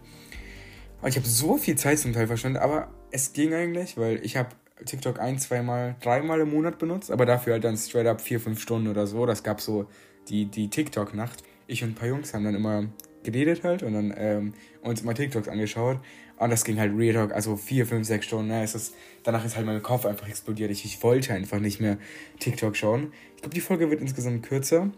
Und 1.00 1.08
ich 1.08 1.16
habe 1.16 1.28
so 1.28 1.58
viel 1.58 1.76
Zeit 1.76 2.00
zum 2.00 2.12
Teil 2.12 2.26
verschwendet, 2.26 2.61
aber 2.61 2.88
es 3.12 3.32
ging 3.32 3.54
eigentlich, 3.54 3.97
weil 3.97 4.18
ich 4.25 4.37
habe 4.37 4.49
TikTok 4.85 5.20
ein, 5.20 5.38
zweimal, 5.38 5.94
dreimal 6.02 6.40
im 6.40 6.50
Monat 6.50 6.78
benutzt, 6.78 7.12
aber 7.12 7.25
dafür 7.25 7.54
halt 7.54 7.64
dann 7.64 7.76
straight 7.76 8.06
up 8.06 8.20
vier, 8.20 8.40
fünf 8.40 8.61
Stunden 8.61 8.88
oder 8.88 9.06
so. 9.06 9.26
Das 9.26 9.44
gab 9.44 9.61
so 9.61 9.87
die, 10.28 10.47
die 10.47 10.70
TikTok-Nacht. 10.70 11.44
Ich 11.68 11.85
und 11.85 11.90
ein 11.90 11.94
paar 11.94 12.08
Jungs 12.08 12.35
haben 12.35 12.44
dann 12.44 12.56
immer 12.56 12.87
geredet 13.30 13.64
halt 13.64 13.82
und 13.82 13.94
dann 13.94 14.14
ähm, 14.16 14.54
uns 14.82 15.02
immer 15.02 15.14
TikToks 15.14 15.49
angeschaut. 15.49 15.99
Und 16.38 16.50
das 16.50 16.64
ging 16.64 16.78
halt 16.78 16.97
Real 16.97 17.14
Talk, 17.14 17.32
also 17.32 17.56
vier, 17.56 17.87
fünf, 17.87 18.06
sechs 18.06 18.26
Stunden. 18.26 18.49
Ne? 18.49 18.62
Es 18.62 18.75
ist, 18.75 18.94
danach 19.25 19.44
ist 19.44 19.56
halt 19.56 19.66
mein 19.66 19.82
Kopf 19.82 20.06
einfach 20.06 20.28
explodiert. 20.28 20.70
Ich, 20.70 20.85
ich 20.85 21.02
wollte 21.02 21.35
einfach 21.35 21.58
nicht 21.58 21.80
mehr 21.80 21.99
TikTok 22.38 22.76
schauen. 22.76 23.12
Ich 23.35 23.42
glaube, 23.42 23.54
die 23.54 23.61
Folge 23.61 23.90
wird 23.90 24.00
insgesamt 24.00 24.44
kürzer. 24.44 24.90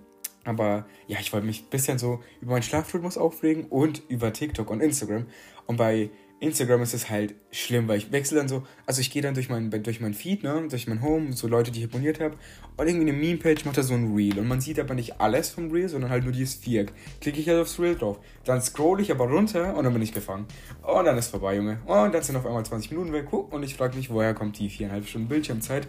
Aber 0.44 0.86
ja, 1.06 1.18
ich 1.20 1.32
wollte 1.32 1.46
mich 1.46 1.62
ein 1.62 1.70
bisschen 1.70 1.98
so 1.98 2.20
über 2.40 2.52
meinen 2.52 2.62
Schlafrhythmus 2.62 3.18
aufregen 3.18 3.66
und 3.66 4.02
über 4.08 4.32
TikTok 4.32 4.70
und 4.70 4.80
Instagram. 4.80 5.26
Und 5.66 5.76
bei 5.76 6.10
Instagram 6.40 6.80
ist 6.80 6.94
es 6.94 7.10
halt 7.10 7.34
schlimm, 7.50 7.86
weil 7.86 7.98
ich 7.98 8.12
wechsle 8.12 8.38
dann 8.38 8.48
so, 8.48 8.66
also 8.86 9.02
ich 9.02 9.10
gehe 9.10 9.20
dann 9.20 9.34
durch 9.34 9.50
mein, 9.50 9.70
durch 9.70 10.00
mein 10.00 10.14
Feed, 10.14 10.42
ne, 10.42 10.66
durch 10.70 10.88
mein 10.88 11.02
Home, 11.02 11.34
so 11.34 11.46
Leute, 11.46 11.70
die 11.70 11.80
ich 11.80 11.84
abonniert 11.84 12.18
habe, 12.18 12.36
und 12.78 12.86
irgendwie 12.88 13.10
eine 13.10 13.18
Meme-Page 13.18 13.66
macht 13.66 13.76
da 13.76 13.82
so 13.82 13.92
ein 13.92 14.14
Reel. 14.14 14.38
Und 14.38 14.48
man 14.48 14.62
sieht 14.62 14.80
aber 14.80 14.94
nicht 14.94 15.20
alles 15.20 15.50
vom 15.50 15.70
Reel, 15.70 15.90
sondern 15.90 16.10
halt 16.10 16.24
nur 16.24 16.32
dieses 16.32 16.54
Viereck. 16.54 16.94
Klicke 17.20 17.40
ich 17.40 17.48
halt 17.48 17.60
aufs 17.60 17.78
Reel 17.78 17.94
drauf. 17.94 18.18
Dann 18.44 18.62
scroll 18.62 19.02
ich 19.02 19.10
aber 19.10 19.26
runter 19.26 19.76
und 19.76 19.84
dann 19.84 19.92
bin 19.92 20.00
ich 20.00 20.14
gefangen. 20.14 20.46
Und 20.82 21.04
dann 21.04 21.18
ist 21.18 21.28
vorbei, 21.28 21.56
Junge. 21.56 21.78
Und 21.84 22.14
dann 22.14 22.22
sind 22.22 22.36
auf 22.36 22.46
einmal 22.46 22.64
20 22.64 22.90
Minuten 22.92 23.12
weg. 23.12 23.30
Und 23.32 23.62
ich 23.62 23.74
frage 23.74 23.98
mich, 23.98 24.08
woher 24.08 24.32
kommt 24.32 24.58
die 24.58 24.70
viereinhalb 24.70 25.06
Stunden 25.06 25.28
Bildschirmzeit? 25.28 25.86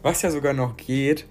Was 0.00 0.22
ja 0.22 0.30
sogar 0.30 0.54
noch 0.54 0.78
geht, 0.78 1.26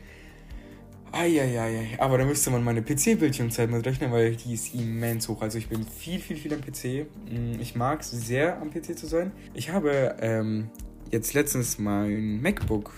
Eieiei, 1.11 1.97
aber 1.97 2.17
da 2.17 2.25
müsste 2.25 2.49
man 2.51 2.63
meine 2.63 2.81
PC-Bildschirmzeit 2.81 3.69
mit 3.69 3.85
rechnen, 3.85 4.11
weil 4.11 4.35
die 4.35 4.53
ist 4.53 4.73
immens 4.73 5.27
hoch. 5.27 5.41
Also 5.41 5.57
ich 5.57 5.67
bin 5.67 5.85
viel, 5.85 6.19
viel, 6.19 6.37
viel 6.37 6.53
am 6.53 6.61
PC. 6.61 7.07
Mm, 7.29 7.59
ich 7.59 7.75
mag 7.75 8.01
es 8.01 8.11
sehr, 8.11 8.61
am 8.61 8.71
PC 8.71 8.97
zu 8.97 9.07
sein. 9.07 9.31
Ich 9.53 9.71
habe 9.71 10.15
ähm, 10.21 10.69
jetzt 11.11 11.33
letztens 11.33 11.79
mein 11.79 12.41
MacBook 12.41 12.91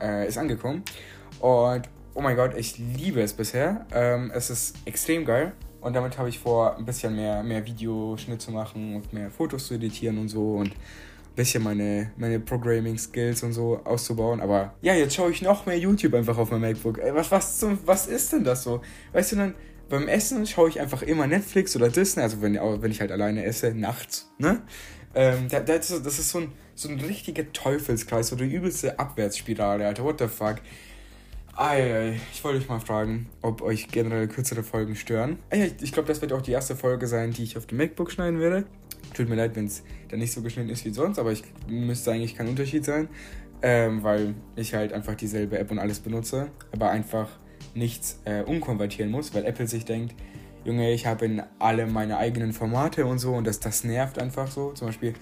äh, 0.00 0.28
ist 0.28 0.38
angekommen 0.38 0.82
Und 1.40 1.82
oh 2.14 2.20
mein 2.20 2.36
Gott, 2.36 2.56
ich 2.56 2.78
liebe 2.78 3.20
es 3.20 3.32
bisher. 3.32 3.86
Ähm, 3.92 4.30
es 4.34 4.50
ist 4.50 4.76
extrem 4.84 5.24
geil. 5.24 5.52
Und 5.80 5.94
damit 5.94 6.16
habe 6.16 6.30
ich 6.30 6.38
vor, 6.38 6.78
ein 6.78 6.86
bisschen 6.86 7.14
mehr, 7.14 7.42
mehr 7.42 7.66
Videoschnitt 7.66 8.40
zu 8.40 8.50
machen 8.52 8.96
und 8.96 9.12
mehr 9.12 9.30
Fotos 9.30 9.66
zu 9.66 9.74
editieren 9.74 10.18
und 10.18 10.28
so 10.28 10.54
und 10.54 10.72
bisschen 11.34 11.62
meine, 11.62 12.12
meine 12.16 12.40
Programming-Skills 12.40 13.42
und 13.42 13.52
so 13.52 13.80
auszubauen. 13.84 14.40
Aber 14.40 14.74
ja, 14.82 14.94
jetzt 14.94 15.14
schaue 15.14 15.30
ich 15.30 15.42
noch 15.42 15.66
mehr 15.66 15.78
YouTube 15.78 16.14
einfach 16.14 16.38
auf 16.38 16.50
meinem 16.50 16.62
MacBook. 16.62 16.98
Ey, 16.98 17.14
was, 17.14 17.30
was, 17.30 17.58
zum, 17.58 17.78
was 17.84 18.06
ist 18.06 18.32
denn 18.32 18.44
das 18.44 18.62
so? 18.62 18.80
Weißt 19.12 19.32
du, 19.32 19.36
dann 19.36 19.54
beim 19.88 20.08
Essen 20.08 20.46
schaue 20.46 20.68
ich 20.68 20.80
einfach 20.80 21.02
immer 21.02 21.26
Netflix 21.26 21.76
oder 21.76 21.88
Disney, 21.88 22.22
also 22.22 22.40
wenn, 22.40 22.54
wenn 22.54 22.90
ich 22.90 23.00
halt 23.00 23.12
alleine 23.12 23.44
esse, 23.44 23.74
nachts, 23.74 24.30
ne? 24.38 24.62
Ähm, 25.14 25.48
das, 25.48 25.66
das 25.66 26.18
ist 26.18 26.30
so 26.30 26.38
ein, 26.38 26.52
so 26.74 26.88
ein 26.88 26.98
richtiger 26.98 27.52
Teufelskreis, 27.52 28.28
so 28.28 28.36
die 28.36 28.44
übelste 28.44 28.98
Abwärtsspirale, 28.98 29.86
Alter. 29.86 30.02
What 30.04 30.18
the 30.18 30.26
fuck? 30.26 30.56
Ei, 31.56 32.18
ich 32.32 32.42
wollte 32.42 32.58
euch 32.58 32.68
mal 32.68 32.80
fragen, 32.80 33.28
ob 33.40 33.62
euch 33.62 33.86
generell 33.88 34.26
kürzere 34.26 34.64
Folgen 34.64 34.96
stören. 34.96 35.38
Ich 35.80 35.92
glaube, 35.92 36.08
das 36.08 36.20
wird 36.20 36.32
auch 36.32 36.42
die 36.42 36.50
erste 36.50 36.74
Folge 36.74 37.06
sein, 37.06 37.30
die 37.30 37.44
ich 37.44 37.56
auf 37.56 37.66
dem 37.66 37.78
MacBook 37.78 38.10
schneiden 38.10 38.40
werde. 38.40 38.64
Tut 39.12 39.28
mir 39.28 39.36
leid, 39.36 39.54
wenn 39.54 39.66
es 39.66 39.82
dann 40.08 40.18
nicht 40.18 40.32
so 40.32 40.42
geschnitten 40.42 40.70
ist 40.70 40.84
wie 40.84 40.90
sonst, 40.90 41.18
aber 41.18 41.32
ich 41.32 41.42
müsste 41.68 42.12
eigentlich 42.12 42.34
kein 42.34 42.48
Unterschied 42.48 42.84
sein, 42.84 43.08
ähm, 43.62 44.02
weil 44.02 44.34
ich 44.56 44.74
halt 44.74 44.92
einfach 44.92 45.14
dieselbe 45.14 45.58
App 45.58 45.70
und 45.70 45.78
alles 45.78 46.00
benutze, 46.00 46.48
aber 46.72 46.90
einfach 46.90 47.28
nichts 47.74 48.20
äh, 48.24 48.42
umkonvertieren 48.42 49.10
muss, 49.10 49.34
weil 49.34 49.44
Apple 49.44 49.66
sich 49.66 49.84
denkt, 49.84 50.14
Junge, 50.64 50.92
ich 50.92 51.06
habe 51.06 51.26
in 51.26 51.42
alle 51.58 51.86
meine 51.86 52.16
eigenen 52.16 52.52
Formate 52.52 53.04
und 53.04 53.18
so 53.18 53.34
und 53.34 53.46
das, 53.46 53.60
das 53.60 53.84
nervt 53.84 54.18
einfach 54.18 54.50
so. 54.50 54.72
Zum 54.72 54.88
Beispiel 54.88 55.12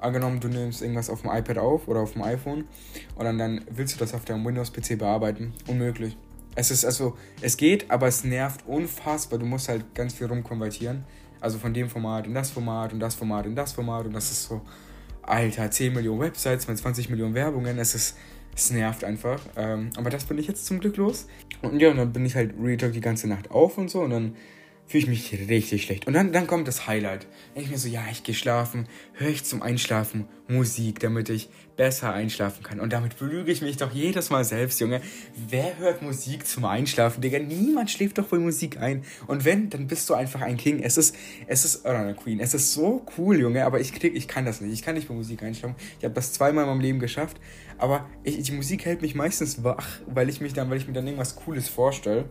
angenommen, 0.00 0.40
du 0.40 0.48
nimmst 0.48 0.82
irgendwas 0.82 1.08
auf 1.08 1.22
dem 1.22 1.30
iPad 1.30 1.58
auf 1.58 1.88
oder 1.88 2.00
auf 2.00 2.12
dem 2.12 2.22
iPhone 2.22 2.64
und 3.14 3.24
dann, 3.24 3.38
dann 3.38 3.64
willst 3.70 3.94
du 3.94 3.98
das 3.98 4.14
auf 4.14 4.24
deinem 4.24 4.44
Windows-PC 4.44 4.98
bearbeiten. 4.98 5.52
Unmöglich. 5.68 6.16
Es 6.56 6.72
ist 6.72 6.84
also, 6.84 7.16
es 7.40 7.56
geht, 7.56 7.90
aber 7.90 8.08
es 8.08 8.24
nervt 8.24 8.66
unfassbar. 8.66 9.38
Du 9.38 9.46
musst 9.46 9.68
halt 9.68 9.94
ganz 9.94 10.14
viel 10.14 10.26
rumkonvertieren. 10.26 11.04
Also 11.40 11.58
von 11.58 11.74
dem 11.74 11.88
Format 11.88 12.26
in 12.26 12.34
das 12.34 12.50
Format 12.50 12.92
und 12.92 13.00
das 13.00 13.14
Format 13.14 13.46
in 13.46 13.54
das 13.54 13.72
Format 13.72 14.06
und 14.06 14.12
das 14.12 14.30
ist 14.30 14.44
so, 14.44 14.60
Alter, 15.22 15.70
10 15.70 15.92
Millionen 15.92 16.20
Websites 16.20 16.68
mit 16.68 16.78
20 16.78 17.10
Millionen 17.10 17.34
Werbungen. 17.34 17.78
Es 17.78 17.94
ist, 17.94 18.16
es 18.54 18.70
nervt 18.70 19.04
einfach. 19.04 19.40
Ähm, 19.56 19.90
aber 19.96 20.10
das 20.10 20.24
bin 20.24 20.38
ich 20.38 20.48
jetzt 20.48 20.66
zum 20.66 20.80
Glück 20.80 20.96
los. 20.96 21.26
Und 21.62 21.80
ja, 21.80 21.90
und 21.90 21.98
dann 21.98 22.12
bin 22.12 22.24
ich 22.24 22.34
halt 22.34 22.54
Real 22.60 22.76
die 22.90 23.00
ganze 23.00 23.28
Nacht 23.28 23.50
auf 23.50 23.78
und 23.78 23.90
so 23.90 24.00
und 24.00 24.10
dann 24.10 24.36
fühle 24.88 25.02
ich 25.02 25.08
mich 25.08 25.48
richtig 25.48 25.82
schlecht. 25.84 26.06
Und 26.06 26.14
dann, 26.14 26.32
dann 26.32 26.46
kommt 26.46 26.66
das 26.66 26.86
Highlight. 26.86 27.26
Dann 27.54 27.62
ich 27.62 27.70
mir 27.70 27.76
so, 27.76 27.88
ja, 27.88 28.02
ich 28.10 28.22
gehe 28.22 28.34
schlafen, 28.34 28.88
höre 29.12 29.28
ich 29.28 29.44
zum 29.44 29.62
Einschlafen 29.62 30.26
Musik, 30.48 30.98
damit 31.00 31.28
ich 31.28 31.50
besser 31.76 32.14
einschlafen 32.14 32.62
kann. 32.62 32.80
Und 32.80 32.94
damit 32.94 33.18
belüge 33.18 33.52
ich 33.52 33.60
mich 33.60 33.76
doch 33.76 33.92
jedes 33.92 34.30
Mal 34.30 34.44
selbst, 34.44 34.80
Junge. 34.80 35.02
Wer 35.36 35.76
hört 35.76 36.00
Musik 36.00 36.46
zum 36.46 36.64
Einschlafen, 36.64 37.20
Digga? 37.20 37.38
Niemand 37.38 37.90
schläft 37.90 38.16
doch 38.16 38.26
bei 38.26 38.38
Musik 38.38 38.78
ein. 38.78 39.04
Und 39.26 39.44
wenn, 39.44 39.68
dann 39.68 39.86
bist 39.88 40.08
du 40.08 40.14
einfach 40.14 40.40
ein 40.40 40.56
King. 40.56 40.82
Es 40.82 40.96
ist, 40.96 41.14
es 41.46 41.66
ist, 41.66 41.84
oder 41.84 41.98
eine 41.98 42.14
Queen. 42.14 42.40
Es 42.40 42.54
ist 42.54 42.72
so 42.72 43.04
cool, 43.18 43.38
Junge, 43.38 43.66
aber 43.66 43.80
ich 43.80 43.92
krieg, 43.92 44.16
ich 44.16 44.26
kann 44.26 44.46
das 44.46 44.62
nicht. 44.62 44.72
Ich 44.72 44.82
kann 44.82 44.94
nicht 44.94 45.08
bei 45.08 45.14
Musik 45.14 45.42
einschlafen. 45.42 45.76
Ich 45.98 46.04
habe 46.04 46.14
das 46.14 46.32
zweimal 46.32 46.64
in 46.64 46.70
meinem 46.70 46.80
Leben 46.80 46.98
geschafft. 46.98 47.36
Aber 47.76 48.08
ich, 48.24 48.42
die 48.42 48.52
Musik 48.52 48.86
hält 48.86 49.02
mich 49.02 49.14
meistens 49.14 49.62
wach, 49.62 50.00
weil 50.06 50.30
ich 50.30 50.40
mich 50.40 50.54
dann, 50.54 50.70
weil 50.70 50.78
ich 50.78 50.86
mir 50.86 50.94
dann 50.94 51.06
irgendwas 51.06 51.36
Cooles 51.36 51.68
vorstelle. 51.68 52.24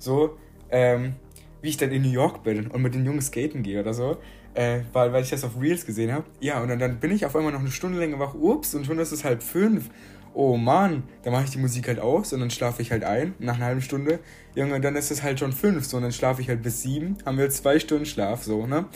So, 0.00 0.36
ähm, 0.70 1.14
wie 1.62 1.68
ich 1.68 1.76
dann 1.78 1.90
in 1.90 2.02
New 2.02 2.10
York 2.10 2.42
bin 2.42 2.66
und 2.66 2.82
mit 2.82 2.94
den 2.94 3.06
Jungs 3.06 3.28
skaten 3.28 3.62
gehe 3.62 3.80
oder 3.80 3.94
so. 3.94 4.18
Äh, 4.54 4.80
weil, 4.92 5.12
weil 5.14 5.22
ich 5.22 5.30
das 5.30 5.44
auf 5.44 5.58
Reels 5.58 5.86
gesehen 5.86 6.12
habe. 6.12 6.24
Ja, 6.40 6.60
und 6.60 6.68
dann, 6.68 6.78
dann 6.78 7.00
bin 7.00 7.10
ich 7.10 7.24
auf 7.24 7.34
einmal 7.34 7.52
noch 7.52 7.60
eine 7.60 7.70
Stunde 7.70 7.98
länger 7.98 8.18
wach. 8.18 8.34
Ups, 8.34 8.74
und 8.74 8.84
schon 8.84 8.98
ist 8.98 9.12
es 9.12 9.24
halb 9.24 9.42
fünf. 9.42 9.88
Oh 10.34 10.56
Mann, 10.56 11.04
dann 11.22 11.32
mache 11.32 11.44
ich 11.44 11.50
die 11.50 11.58
Musik 11.58 11.88
halt 11.88 12.00
aus 12.00 12.32
und 12.32 12.40
dann 12.40 12.50
schlafe 12.50 12.82
ich 12.82 12.90
halt 12.90 13.04
ein. 13.04 13.34
Nach 13.38 13.56
einer 13.56 13.66
halben 13.66 13.82
Stunde. 13.82 14.18
Junge, 14.54 14.80
dann 14.80 14.96
ist 14.96 15.10
es 15.10 15.22
halt 15.22 15.38
schon 15.38 15.52
fünf. 15.52 15.86
So, 15.86 15.96
und 15.96 16.02
dann 16.02 16.12
schlafe 16.12 16.42
ich 16.42 16.48
halt 16.48 16.62
bis 16.62 16.82
sieben. 16.82 17.16
Haben 17.24 17.38
wir 17.38 17.48
zwei 17.50 17.78
Stunden 17.78 18.06
Schlaf, 18.06 18.42
so, 18.42 18.66
ne? 18.66 18.86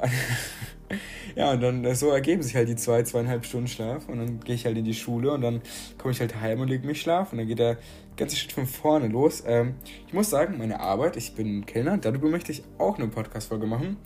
ja, 1.36 1.52
und 1.52 1.60
dann 1.60 1.84
äh, 1.84 1.94
so 1.94 2.10
ergeben 2.10 2.42
sich 2.42 2.54
halt 2.54 2.68
die 2.68 2.76
zwei, 2.76 3.02
zweieinhalb 3.02 3.44
Stunden 3.44 3.68
Schlaf. 3.68 4.08
Und 4.08 4.18
dann 4.18 4.40
gehe 4.40 4.54
ich 4.54 4.66
halt 4.66 4.76
in 4.76 4.84
die 4.84 4.94
Schule 4.94 5.32
und 5.32 5.40
dann 5.40 5.62
komme 5.98 6.12
ich 6.12 6.20
halt 6.20 6.40
heim 6.40 6.60
und 6.60 6.68
lege 6.68 6.86
mich 6.86 7.00
schlafen. 7.00 7.32
Und 7.32 7.38
dann 7.38 7.48
geht 7.48 7.58
der 7.58 7.78
ganze 8.16 8.36
Schritt 8.36 8.52
von 8.52 8.66
vorne 8.66 9.08
los. 9.08 9.42
Ähm, 9.46 9.74
ich 10.06 10.12
muss 10.12 10.30
sagen, 10.30 10.58
meine 10.58 10.80
Arbeit, 10.80 11.16
ich 11.16 11.34
bin 11.34 11.66
Kellner, 11.66 11.98
darüber 11.98 12.28
möchte 12.28 12.52
ich 12.52 12.62
auch 12.78 12.98
eine 12.98 13.08
Podcast-Folge 13.08 13.66
machen. 13.66 13.96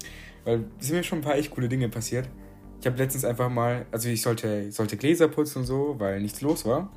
Weil 0.44 0.64
sind 0.78 0.96
mir 0.96 1.02
schon 1.02 1.18
ein 1.18 1.24
paar 1.24 1.36
echt 1.36 1.50
coole 1.50 1.68
Dinge 1.68 1.88
passiert. 1.88 2.28
Ich 2.80 2.86
habe 2.86 2.96
letztens 2.96 3.24
einfach 3.24 3.50
mal, 3.50 3.86
also 3.90 4.08
ich 4.08 4.22
sollte, 4.22 4.70
sollte 4.70 4.96
Gläser 4.96 5.28
putzen 5.28 5.60
und 5.60 5.64
so, 5.64 5.96
weil 5.98 6.20
nichts 6.20 6.40
los 6.40 6.64
war. 6.64 6.90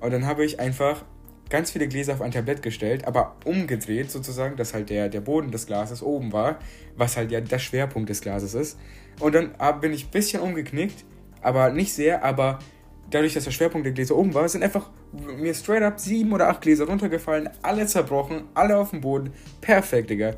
Und 0.00 0.12
dann 0.12 0.26
habe 0.26 0.44
ich 0.44 0.60
einfach 0.60 1.04
ganz 1.50 1.70
viele 1.70 1.88
Gläser 1.88 2.14
auf 2.14 2.20
ein 2.20 2.30
Tablett 2.30 2.62
gestellt, 2.62 3.06
aber 3.06 3.36
umgedreht 3.44 4.10
sozusagen, 4.10 4.56
dass 4.56 4.74
halt 4.74 4.90
der, 4.90 5.08
der 5.08 5.20
Boden 5.20 5.50
des 5.50 5.66
Glases 5.66 6.02
oben 6.02 6.32
war, 6.32 6.58
was 6.96 7.16
halt 7.16 7.30
ja 7.30 7.40
der 7.40 7.58
Schwerpunkt 7.58 8.08
des 8.08 8.20
Glases 8.20 8.54
ist. 8.54 8.78
Und 9.18 9.34
dann 9.34 9.52
bin 9.80 9.92
ich 9.92 10.06
ein 10.06 10.10
bisschen 10.10 10.42
umgeknickt, 10.42 11.04
aber 11.42 11.70
nicht 11.70 11.92
sehr, 11.92 12.24
aber 12.24 12.58
dadurch, 13.10 13.34
dass 13.34 13.44
der 13.44 13.50
Schwerpunkt 13.50 13.86
der 13.86 13.92
Gläser 13.92 14.16
oben 14.16 14.34
war, 14.34 14.48
sind 14.48 14.62
einfach 14.62 14.90
mir 15.12 15.54
straight 15.54 15.82
up 15.82 15.98
sieben 15.98 16.32
oder 16.32 16.48
acht 16.48 16.60
Gläser 16.60 16.86
runtergefallen, 16.86 17.48
alle 17.62 17.86
zerbrochen, 17.86 18.44
alle 18.54 18.76
auf 18.76 18.90
dem 18.90 19.00
Boden. 19.00 19.32
Perfekt, 19.60 20.10
Digga. 20.10 20.34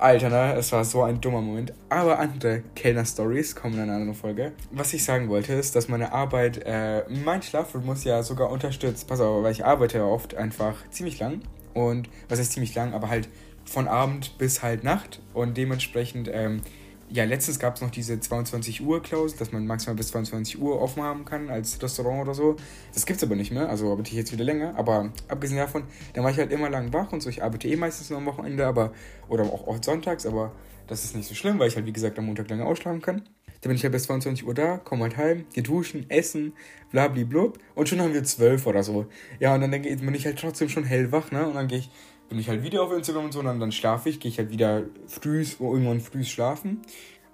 Alter, 0.00 0.30
ne? 0.30 0.54
Es 0.54 0.72
war 0.72 0.82
so 0.84 1.02
ein 1.02 1.20
dummer 1.20 1.42
Moment. 1.42 1.74
Aber 1.90 2.18
andere 2.18 2.62
Kellner-Stories 2.74 3.54
kommen 3.54 3.74
in 3.74 3.80
einer 3.80 3.94
anderen 3.94 4.14
Folge. 4.14 4.52
Was 4.70 4.94
ich 4.94 5.04
sagen 5.04 5.28
wollte, 5.28 5.52
ist, 5.52 5.76
dass 5.76 5.88
meine 5.88 6.12
Arbeit, 6.12 6.62
äh, 6.64 7.02
mein 7.08 7.42
Schlafrhythmus 7.42 8.04
ja 8.04 8.22
sogar 8.22 8.50
unterstützt. 8.50 9.06
Pass 9.08 9.20
auf, 9.20 9.42
weil 9.42 9.52
ich 9.52 9.64
arbeite 9.64 9.98
ja 9.98 10.04
oft 10.04 10.34
einfach 10.34 10.76
ziemlich 10.90 11.18
lang. 11.18 11.42
Und, 11.74 12.08
was 12.30 12.38
heißt 12.38 12.52
ziemlich 12.52 12.74
lang, 12.74 12.94
aber 12.94 13.10
halt 13.10 13.28
von 13.66 13.88
Abend 13.88 14.38
bis 14.38 14.62
halt 14.62 14.84
Nacht. 14.84 15.20
Und 15.34 15.58
dementsprechend, 15.58 16.30
ähm, 16.32 16.62
ja, 17.12 17.24
letztens 17.24 17.58
gab 17.58 17.76
es 17.76 17.82
noch 17.82 17.90
diese 17.90 18.20
22 18.20 18.82
Uhr 18.82 19.02
Klausel, 19.02 19.38
dass 19.38 19.52
man 19.52 19.66
maximal 19.66 19.96
bis 19.96 20.08
22 20.08 20.60
Uhr 20.60 20.80
offen 20.80 21.02
haben 21.02 21.24
kann 21.24 21.50
als 21.50 21.82
Restaurant 21.82 22.22
oder 22.22 22.34
so. 22.34 22.56
Das 22.94 23.04
gibt's 23.04 23.22
aber 23.22 23.34
nicht 23.34 23.50
mehr, 23.50 23.68
also 23.68 23.90
arbeite 23.90 24.10
ich 24.10 24.16
jetzt 24.16 24.32
wieder 24.32 24.44
länger. 24.44 24.74
Aber 24.76 25.12
abgesehen 25.28 25.58
davon, 25.58 25.84
dann 26.14 26.24
war 26.24 26.30
ich 26.30 26.38
halt 26.38 26.52
immer 26.52 26.70
lang 26.70 26.92
wach 26.92 27.12
und 27.12 27.20
so. 27.20 27.28
Ich 27.28 27.42
arbeite 27.42 27.68
eh 27.68 27.76
meistens 27.76 28.10
nur 28.10 28.18
am 28.18 28.26
Wochenende, 28.26 28.66
aber 28.66 28.92
oder 29.28 29.44
auch 29.44 29.66
oft 29.66 29.84
sonntags, 29.84 30.24
aber 30.24 30.52
das 30.86 31.04
ist 31.04 31.16
nicht 31.16 31.28
so 31.28 31.34
schlimm, 31.34 31.58
weil 31.58 31.68
ich 31.68 31.76
halt 31.76 31.86
wie 31.86 31.92
gesagt 31.92 32.18
am 32.18 32.26
Montag 32.26 32.48
lange 32.48 32.64
ausschlafen 32.64 33.02
kann. 33.02 33.22
Dann 33.62 33.68
bin 33.68 33.76
ich 33.76 33.82
halt 33.82 33.92
bis 33.92 34.04
22 34.04 34.46
Uhr 34.46 34.54
da, 34.54 34.78
komme 34.78 35.02
halt 35.02 35.16
heim, 35.16 35.44
gehe 35.52 35.62
duschen, 35.62 36.08
essen, 36.08 36.54
blablablub 36.92 37.58
und 37.74 37.88
schon 37.88 38.00
haben 38.00 38.14
wir 38.14 38.24
12 38.24 38.66
oder 38.66 38.82
so. 38.82 39.06
Ja, 39.38 39.54
und 39.54 39.60
dann 39.60 39.70
bin 39.70 40.14
ich 40.14 40.24
halt 40.24 40.38
trotzdem 40.38 40.68
schon 40.68 40.84
hellwach, 40.84 41.30
ne? 41.30 41.46
Und 41.46 41.54
dann 41.54 41.68
gehe 41.68 41.78
ich 41.80 41.90
bin 42.30 42.38
ich 42.38 42.48
halt 42.48 42.62
wieder 42.62 42.82
auf 42.82 42.92
Instagram 42.92 43.26
und 43.26 43.32
so, 43.32 43.40
und 43.40 43.46
dann, 43.46 43.60
dann 43.60 43.72
schlafe 43.72 44.08
ich, 44.08 44.20
gehe 44.20 44.30
ich 44.30 44.38
halt 44.38 44.50
wieder 44.50 44.84
früh, 45.06 45.44
irgendwann 45.58 46.00
früh 46.00 46.24
schlafen 46.24 46.80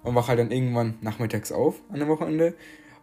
und 0.03 0.15
wache 0.15 0.29
halt 0.29 0.39
dann 0.39 0.51
irgendwann 0.51 0.95
nachmittags 1.01 1.51
auf 1.51 1.75
an 1.89 1.99
dem 1.99 2.09
Wochenende. 2.09 2.55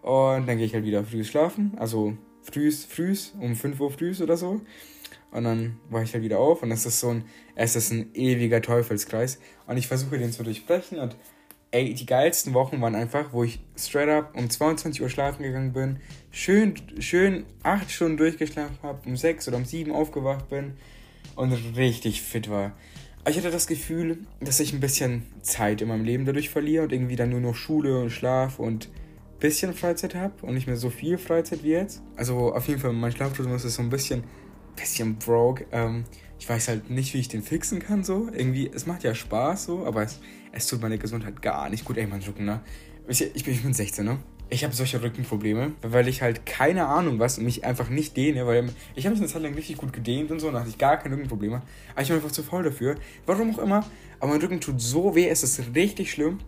Und 0.03 0.47
dann 0.47 0.59
gehe 0.59 0.67
ich 0.67 0.75
halt 0.75 0.85
wieder 0.85 1.05
früh 1.05 1.25
schlafen, 1.25 1.73
also 1.77 2.15
früh, 2.43 2.71
früh, 2.73 3.17
um 3.41 3.55
5 3.55 3.81
Uhr 3.81 3.91
früh 3.91 4.13
oder 4.21 4.37
so. 4.37 4.61
Und 5.31 5.45
dann 5.45 5.79
wache 5.89 6.03
ich 6.03 6.13
halt 6.13 6.25
wieder 6.25 6.41
auf 6.41 6.63
und 6.63 6.71
das 6.71 6.85
ist 6.85 6.99
so 6.99 7.11
ein, 7.11 7.25
es 7.55 7.77
ist 7.77 7.93
ein 7.93 8.11
ewiger 8.15 8.61
Teufelskreis. 8.61 9.39
Und 9.67 9.77
ich 9.77 9.87
versuche 9.87 10.19
den 10.19 10.33
zu 10.33 10.43
durchbrechen 10.43 10.99
und 10.99 11.17
ey, 11.71 11.95
die 11.95 12.07
geilsten 12.07 12.55
Wochen 12.55 12.81
waren 12.81 12.97
einfach, 12.97 13.33
wo 13.33 13.45
ich 13.45 13.61
straight 13.77 14.09
up 14.09 14.37
um 14.37 14.51
22 14.51 15.01
Uhr 15.01 15.09
schlafen 15.09 15.45
gegangen 15.45 15.73
bin, 15.73 16.01
schön, 16.33 16.75
schön 16.99 17.47
8 17.63 17.89
Stunden 17.91 18.17
durchgeschlafen 18.17 18.79
habe, 18.83 18.99
um 19.07 19.17
6 19.17 19.47
oder 19.47 19.59
um 19.59 19.65
7 19.65 19.93
aufgewacht 19.93 20.49
bin 20.49 20.75
und 21.37 21.53
richtig 21.77 22.23
fit 22.23 22.51
war. 22.51 22.73
Ich 23.27 23.39
hatte 23.39 23.51
das 23.51 23.67
Gefühl, 23.67 24.19
dass 24.41 24.61
ich 24.61 24.75
ein 24.75 24.81
bisschen 24.81 25.23
Zeit 25.41 25.81
in 25.81 25.89
meinem 25.89 26.05
Leben 26.05 26.27
dadurch 26.27 26.51
verliere 26.51 26.85
und 26.85 26.93
irgendwie 26.93 27.17
dann 27.17 27.31
nur 27.31 27.41
noch 27.41 27.55
Schule 27.55 27.99
und 28.01 28.11
Schlaf 28.11 28.59
und 28.59 28.89
ein 28.89 29.39
bisschen 29.41 29.73
Freizeit 29.73 30.15
habe 30.15 30.35
und 30.43 30.55
nicht 30.55 30.67
mehr 30.67 30.77
so 30.77 30.91
viel 30.91 31.17
Freizeit 31.17 31.63
wie 31.63 31.71
jetzt. 31.71 32.03
Also 32.17 32.55
auf 32.55 32.69
jeden 32.69 32.81
Fall, 32.81 32.93
mein 32.93 33.13
Schlafrhythmus 33.13 33.65
ist 33.65 33.77
so 33.77 33.83
ein 33.83 33.89
bisschen, 33.89 34.25
bisschen 34.77 35.17
broke. 35.17 35.65
Ähm, 35.73 36.05
ich 36.39 36.47
weiß 36.47 36.69
halt 36.69 36.91
nicht, 36.91 37.15
wie 37.15 37.19
ich 37.19 37.29
den 37.29 37.43
fixen 37.43 37.79
kann 37.79 38.05
so. 38.05 38.29
Irgendwie, 38.31 38.71
es 38.73 38.85
macht 38.85 39.05
ja 39.05 39.15
Spaß 39.15 39.65
so, 39.65 39.87
aber 39.87 40.03
es, 40.03 40.21
es 40.53 40.67
tut 40.67 40.83
meine 40.83 40.99
Gesundheit 40.99 41.41
gar 41.41 41.71
nicht 41.71 41.87
gut. 41.87 41.97
Ey, 41.97 42.07
man, 42.07 42.23
Rücken, 42.23 42.45
ne? 42.45 42.61
Ich, 43.09 43.23
ich, 43.23 43.45
bin, 43.45 43.55
ich 43.55 43.63
bin 43.63 43.73
16, 43.73 44.05
ne? 44.05 44.19
Ich 44.55 44.63
habe 44.63 44.73
solche 44.73 45.03
Rückenprobleme, 45.03 45.73
weil 45.83 46.07
ich 46.07 46.23
halt 46.23 46.47
keine 46.47 46.87
Ahnung 46.87 47.19
was 47.19 47.39
und 47.39 47.45
mich 47.45 47.65
einfach 47.65 47.89
nicht 47.89 48.17
dehne, 48.17 48.47
weil 48.47 48.71
ich 48.95 49.05
habe 49.05 49.15
mich 49.15 49.23
eine 49.23 49.31
Zeit 49.31 49.43
lang 49.43 49.55
richtig 49.55 49.77
gut 49.79 49.93
gedehnt 49.93 50.31
und 50.31 50.39
so, 50.39 50.49
und 50.49 50.55
hatte 50.55 50.69
ich 50.69 50.79
gar 50.79 50.97
keine 50.97 51.17
Rückenprobleme. 51.17 51.61
Aber 51.93 52.03
ich 52.03 52.09
bin 52.09 52.17
einfach 52.17 52.31
zu 52.31 52.45
faul 52.45 52.63
dafür. 52.63 52.95
Warum 53.27 53.55
auch 53.55 53.59
immer, 53.59 53.85
aber 54.21 54.31
mein 54.31 54.41
Rücken 54.41 54.61
tut 54.61 54.81
so 54.81 55.15
weh, 55.17 55.29
es 55.29 55.43
ist 55.43 55.75
richtig 55.75 56.13
schlimm. 56.13 56.39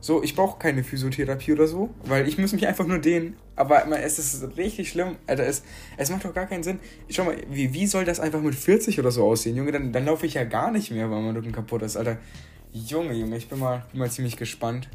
So, 0.00 0.22
ich 0.22 0.36
brauche 0.36 0.58
keine 0.58 0.84
Physiotherapie 0.84 1.52
oder 1.52 1.66
so, 1.66 1.88
weil 2.04 2.28
ich 2.28 2.36
muss 2.36 2.52
mich 2.52 2.66
einfach 2.66 2.86
nur 2.86 2.98
dehnen. 2.98 3.36
Aber 3.56 3.86
es 3.98 4.18
ist 4.18 4.58
richtig 4.58 4.90
schlimm. 4.90 5.16
Alter, 5.26 5.46
es, 5.46 5.62
es 5.96 6.10
macht 6.10 6.26
doch 6.26 6.34
gar 6.34 6.44
keinen 6.44 6.62
Sinn. 6.62 6.78
Schau 7.08 7.24
mal, 7.24 7.38
wie, 7.48 7.72
wie 7.72 7.86
soll 7.86 8.04
das 8.04 8.20
einfach 8.20 8.42
mit 8.42 8.54
40 8.54 9.00
oder 9.00 9.10
so 9.10 9.24
aussehen, 9.24 9.56
Junge? 9.56 9.72
Dann, 9.72 9.90
dann 9.94 10.04
laufe 10.04 10.26
ich 10.26 10.34
ja 10.34 10.44
gar 10.44 10.70
nicht 10.70 10.90
mehr, 10.90 11.10
weil 11.10 11.22
mein 11.22 11.34
Rücken 11.34 11.52
kaputt 11.52 11.80
ist, 11.80 11.96
Alter. 11.96 12.18
Junge, 12.74 13.14
Junge, 13.14 13.38
ich 13.38 13.48
bin 13.48 13.58
mal, 13.58 13.86
bin 13.92 14.00
mal 14.00 14.10
ziemlich 14.10 14.36
gespannt. 14.36 14.90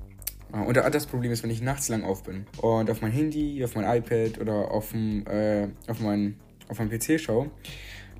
Ah, 0.51 0.63
und 0.63 0.75
das 0.75 1.05
Problem 1.05 1.31
ist, 1.31 1.43
wenn 1.43 1.51
ich 1.51 1.61
nachts 1.61 1.89
lang 1.89 2.03
auf 2.03 2.23
bin 2.23 2.47
und 2.61 2.89
auf 2.89 3.01
mein 3.01 3.11
Handy, 3.11 3.63
auf 3.63 3.75
mein 3.75 3.85
iPad 3.85 4.39
oder 4.41 4.71
auf, 4.71 4.91
dem, 4.91 5.25
äh, 5.27 5.67
auf, 5.87 5.99
mein, 5.99 6.39
auf 6.69 6.79
meinem 6.79 6.89
PC 6.89 7.19
schaue, 7.19 7.51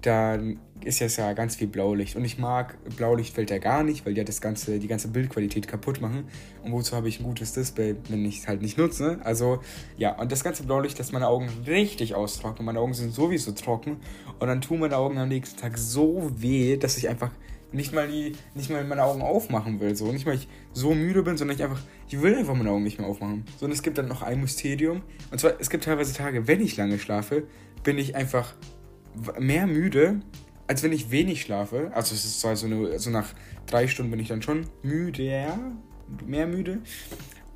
dann 0.02 0.60
ist 0.84 1.00
jetzt 1.00 1.18
ja 1.18 1.34
ganz 1.34 1.56
viel 1.56 1.68
Blaulicht. 1.68 2.16
Und 2.16 2.24
ich 2.24 2.38
mag 2.38 2.78
Blaulichtfilter 2.96 3.60
gar 3.60 3.84
nicht, 3.84 4.06
weil 4.06 4.14
die 4.14 4.24
das 4.24 4.40
ganze, 4.40 4.80
die 4.80 4.88
ganze 4.88 5.10
Bildqualität 5.10 5.68
kaputt 5.68 6.00
machen. 6.02 6.26
Und 6.64 6.72
wozu 6.72 6.96
habe 6.96 7.10
ich 7.10 7.20
ein 7.20 7.24
gutes 7.24 7.54
Display, 7.54 7.96
wenn 8.08 8.24
ich 8.24 8.40
es 8.40 8.48
halt 8.48 8.62
nicht 8.62 8.78
nutze? 8.78 9.20
Also, 9.24 9.60
ja, 9.98 10.16
und 10.18 10.32
das 10.32 10.44
ganze 10.44 10.64
Blaulicht 10.64 10.98
lässt 11.00 11.12
meine 11.12 11.28
Augen 11.28 11.50
richtig 11.68 12.16
austrocknen. 12.16 12.66
Meine 12.66 12.80
Augen 12.80 12.94
sind 12.94 13.14
sowieso 13.14 13.52
trocken. 13.52 13.98
Und 14.40 14.48
dann 14.48 14.62
tun 14.62 14.80
meine 14.80 14.96
Augen 14.96 15.18
am 15.18 15.28
nächsten 15.28 15.60
Tag 15.60 15.78
so 15.78 16.32
weh, 16.36 16.78
dass 16.78 16.98
ich 16.98 17.10
einfach 17.10 17.32
nicht 17.72 17.94
mal 17.94 18.08
die, 18.08 18.34
nicht 18.56 18.70
mal 18.70 18.84
meine 18.84 19.04
Augen 19.04 19.22
aufmachen 19.22 19.80
will. 19.80 19.96
So, 19.96 20.12
nicht 20.12 20.26
mal 20.26 20.36
ich 20.36 20.48
so 20.74 20.94
müde 20.94 21.24
bin, 21.24 21.38
sondern 21.38 21.56
ich 21.56 21.64
einfach, 21.64 21.82
ich 22.08 22.22
will 22.22 22.36
einfach 22.36 22.56
meine 22.56 22.72
Augen 22.72 22.84
nicht 22.84 23.00
mehr 23.00 23.08
aufmachen. 23.08 23.46
So, 23.58 23.66
und 23.66 23.72
es 23.72 23.84
gibt 23.84 23.98
dann 23.98 24.08
noch 24.08 24.22
ein 24.22 24.42
Mysterium. 24.42 25.02
Und 25.32 25.40
zwar, 25.40 25.54
es 25.60 25.70
gibt 25.70 25.84
teilweise 25.84 26.14
Tage, 26.14 26.48
wenn 26.48 26.62
ich 26.62 26.78
lange 26.78 27.00
schlafe, 27.00 27.44
bin 27.84 27.98
ich 27.98 28.16
einfach 28.16 28.56
mehr 29.40 29.68
müde, 29.68 30.22
als 30.68 30.84
wenn 30.84 30.92
ich 30.92 31.12
wenig 31.12 31.42
schlafe. 31.42 31.92
Also 31.94 32.16
es 32.16 32.26
ist 32.26 32.42
zwar 32.42 32.56
so, 32.56 32.68
eine, 32.68 33.00
so 33.00 33.10
nach 33.10 33.34
drei 33.66 33.88
Stunden 33.88 34.12
bin 34.12 34.20
ich 34.20 34.28
dann 34.28 34.42
schon 34.42 34.66
müde, 34.82 35.24
ja, 35.24 35.58
mehr 36.26 36.48
müde. 36.48 36.82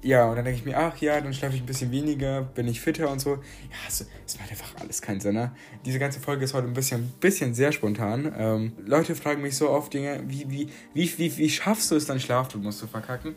Ja, 0.03 0.25
und 0.25 0.36
dann 0.36 0.43
denke 0.43 0.60
ich 0.60 0.65
mir, 0.65 0.77
ach 0.77 0.98
ja, 0.98 1.19
dann 1.22 1.33
schlafe 1.33 1.55
ich 1.55 1.62
ein 1.62 1.65
bisschen 1.65 1.89
weniger, 1.89 2.41
bin 2.41 2.67
ich 2.67 2.81
fitter 2.81 3.10
und 3.10 3.19
so. 3.19 3.36
Ja, 3.36 3.77
es, 3.88 4.05
es 4.27 4.38
macht 4.38 4.51
einfach 4.51 4.75
alles 4.81 5.01
keinen 5.01 5.22
Sinn. 5.22 5.36
Ne? 5.36 5.53
Diese 5.86 5.98
ganze 5.98 6.19
Folge 6.19 6.43
ist 6.43 6.53
heute 6.53 6.67
ein 6.67 6.74
bisschen, 6.74 7.13
bisschen 7.22 7.53
sehr 7.53 7.72
spontan. 7.72 8.33
Ähm, 8.38 8.74
Leute 8.86 9.15
fragen 9.15 9.41
mich 9.41 9.55
so 9.55 9.69
oft 9.69 9.93
Dinge, 9.93 10.22
wie, 10.27 10.50
wie, 10.50 10.69
wie, 10.93 11.17
wie, 11.17 11.38
wie 11.38 11.50
schaffst 11.50 11.89
du 11.89 11.95
es, 11.95 12.05
dann 12.05 12.19
Schlafrhythmus 12.19 12.79
zu 12.79 12.88
verkacken? 12.88 13.36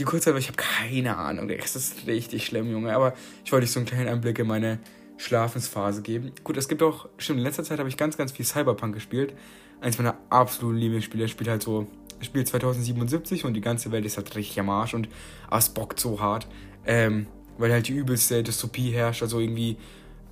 Die 0.00 0.02
Kurzzeit, 0.02 0.36
ich 0.36 0.48
habe 0.48 0.56
keine 0.56 1.16
Ahnung, 1.16 1.46
das 1.46 1.76
ist 1.76 2.08
richtig 2.08 2.44
schlimm, 2.44 2.72
Junge. 2.72 2.92
Aber 2.92 3.14
ich 3.44 3.52
wollte 3.52 3.64
euch 3.64 3.70
so 3.70 3.78
einen 3.78 3.86
kleinen 3.86 4.08
Einblick 4.08 4.40
in 4.40 4.48
meine 4.48 4.80
Schlafensphase 5.16 6.02
geben. 6.02 6.32
Gut, 6.42 6.56
es 6.56 6.66
gibt 6.66 6.82
auch, 6.82 7.08
stimmt, 7.18 7.38
in 7.38 7.44
letzter 7.44 7.62
Zeit 7.62 7.78
habe 7.78 7.88
ich 7.88 7.96
ganz, 7.96 8.16
ganz 8.16 8.32
viel 8.32 8.44
Cyberpunk 8.44 8.94
gespielt. 8.94 9.32
Eins 9.80 9.96
meiner 9.96 10.18
absoluten 10.28 10.78
Lieblingsspiele. 10.78 11.26
Ich 11.26 11.30
spiele 11.30 11.52
halt 11.52 11.62
so 11.62 11.86
Spiel 12.20 12.44
2077 12.44 13.44
und 13.44 13.54
die 13.54 13.60
ganze 13.60 13.92
Welt 13.92 14.04
ist 14.04 14.16
halt 14.16 14.34
richtig 14.36 14.58
am 14.60 14.70
Arsch 14.70 14.94
und 14.94 15.08
es 15.50 15.68
bockt 15.68 16.00
so 16.00 16.20
hart, 16.20 16.46
ähm, 16.86 17.26
weil 17.58 17.72
halt 17.72 17.88
die 17.88 17.92
übelste 17.92 18.42
Dystopie 18.42 18.90
herrscht, 18.90 19.22
also 19.22 19.40
irgendwie, 19.40 19.76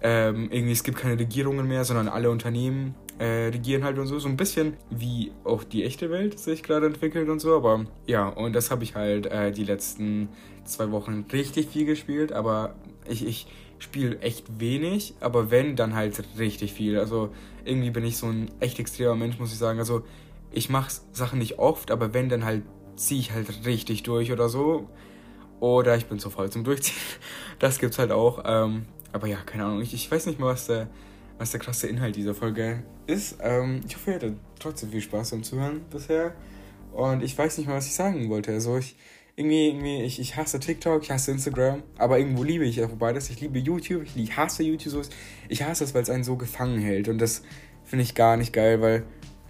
ähm, 0.02 0.48
irgendwie 0.50 0.72
es 0.72 0.82
gibt 0.82 0.98
keine 0.98 1.18
Regierungen 1.18 1.66
mehr, 1.68 1.84
sondern 1.84 2.08
alle 2.08 2.30
Unternehmen 2.30 2.94
äh, 3.18 3.48
regieren 3.48 3.84
halt 3.84 3.98
und 3.98 4.06
so, 4.06 4.18
so 4.18 4.28
ein 4.28 4.36
bisschen 4.36 4.76
wie 4.90 5.32
auch 5.44 5.64
die 5.64 5.84
echte 5.84 6.10
Welt 6.10 6.38
sich 6.38 6.62
gerade 6.62 6.86
entwickelt 6.86 7.28
und 7.28 7.40
so, 7.40 7.56
aber 7.56 7.84
ja, 8.06 8.28
und 8.28 8.54
das 8.54 8.70
habe 8.70 8.84
ich 8.84 8.94
halt 8.94 9.26
äh, 9.26 9.52
die 9.52 9.64
letzten 9.64 10.28
zwei 10.64 10.90
Wochen 10.90 11.24
richtig 11.32 11.68
viel 11.68 11.84
gespielt, 11.84 12.32
aber 12.32 12.74
ich, 13.08 13.26
ich 13.26 13.46
spiele 13.78 14.20
echt 14.20 14.60
wenig, 14.60 15.14
aber 15.20 15.50
wenn, 15.50 15.76
dann 15.76 15.94
halt 15.94 16.22
richtig 16.38 16.72
viel, 16.72 16.98
also 16.98 17.30
irgendwie 17.64 17.90
bin 17.90 18.04
ich 18.04 18.16
so 18.16 18.26
ein 18.26 18.50
echt 18.60 18.78
extremer 18.78 19.16
Mensch, 19.16 19.38
muss 19.38 19.52
ich 19.52 19.58
sagen, 19.58 19.78
also 19.78 20.02
ich 20.52 20.68
mache 20.68 20.92
Sachen 21.12 21.38
nicht 21.38 21.58
oft, 21.58 21.90
aber 21.90 22.14
wenn, 22.14 22.28
dann 22.28 22.44
halt 22.44 22.62
ziehe 22.96 23.20
ich 23.20 23.32
halt 23.32 23.66
richtig 23.66 24.02
durch 24.02 24.32
oder 24.32 24.48
so. 24.48 24.88
Oder 25.60 25.96
ich 25.96 26.06
bin 26.06 26.18
zu 26.18 26.30
voll 26.30 26.50
zum 26.50 26.64
Durchziehen. 26.64 26.96
Das 27.58 27.78
gibt's 27.78 27.98
halt 27.98 28.10
auch. 28.10 28.42
Ähm, 28.44 28.86
aber 29.12 29.28
ja, 29.28 29.36
keine 29.46 29.64
Ahnung. 29.64 29.80
Ich, 29.82 29.94
ich 29.94 30.10
weiß 30.10 30.26
nicht 30.26 30.40
mal, 30.40 30.48
was 30.48 30.66
der, 30.66 30.88
was 31.38 31.52
der 31.52 31.60
krasse 31.60 31.86
Inhalt 31.86 32.16
dieser 32.16 32.34
Folge 32.34 32.82
ist. 33.06 33.36
Ähm, 33.40 33.82
ich 33.86 33.94
hoffe, 33.94 34.10
ihr 34.10 34.16
hattet 34.16 34.36
trotzdem 34.58 34.90
viel 34.90 35.00
Spaß 35.00 35.30
beim 35.30 35.44
Zuhören 35.44 35.82
bisher. 35.88 36.34
Und 36.92 37.22
ich 37.22 37.38
weiß 37.38 37.58
nicht 37.58 37.68
mal, 37.68 37.76
was 37.76 37.86
ich 37.86 37.94
sagen 37.94 38.28
wollte. 38.28 38.52
Also 38.52 38.78
ich 38.78 38.96
irgendwie, 39.36 39.68
irgendwie, 39.68 40.02
ich, 40.02 40.18
ich 40.18 40.36
hasse 40.36 40.60
TikTok, 40.60 41.04
ich 41.04 41.10
hasse 41.10 41.30
Instagram, 41.30 41.82
aber 41.96 42.18
irgendwo 42.18 42.42
liebe 42.42 42.64
ich 42.64 42.82
auch 42.82 42.90
beides. 42.90 43.30
Ich 43.30 43.40
liebe 43.40 43.58
YouTube, 43.58 44.04
ich, 44.14 44.36
hasse 44.36 44.62
YouTube. 44.62 45.06
Ich 45.48 45.62
hasse 45.62 45.84
es, 45.84 45.94
weil 45.94 46.02
es 46.02 46.10
einen 46.10 46.24
so 46.24 46.36
gefangen 46.36 46.80
hält. 46.80 47.08
Und 47.08 47.18
das 47.18 47.42
finde 47.84 48.02
ich 48.02 48.14
gar 48.14 48.36
nicht 48.36 48.52
geil, 48.52 48.80
weil 48.80 49.04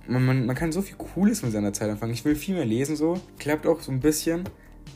man, 0.06 0.24
man, 0.24 0.46
man 0.46 0.56
kann 0.56 0.72
so 0.72 0.82
viel 0.82 0.96
Cooles 0.96 1.42
mit 1.42 1.52
seiner 1.52 1.72
Zeit 1.72 1.90
anfangen. 1.90 2.12
Ich 2.12 2.24
will 2.24 2.34
viel 2.34 2.54
mehr 2.54 2.64
lesen, 2.64 2.96
so. 2.96 3.20
Klappt 3.38 3.66
auch 3.66 3.80
so 3.80 3.92
ein 3.92 4.00
bisschen. 4.00 4.44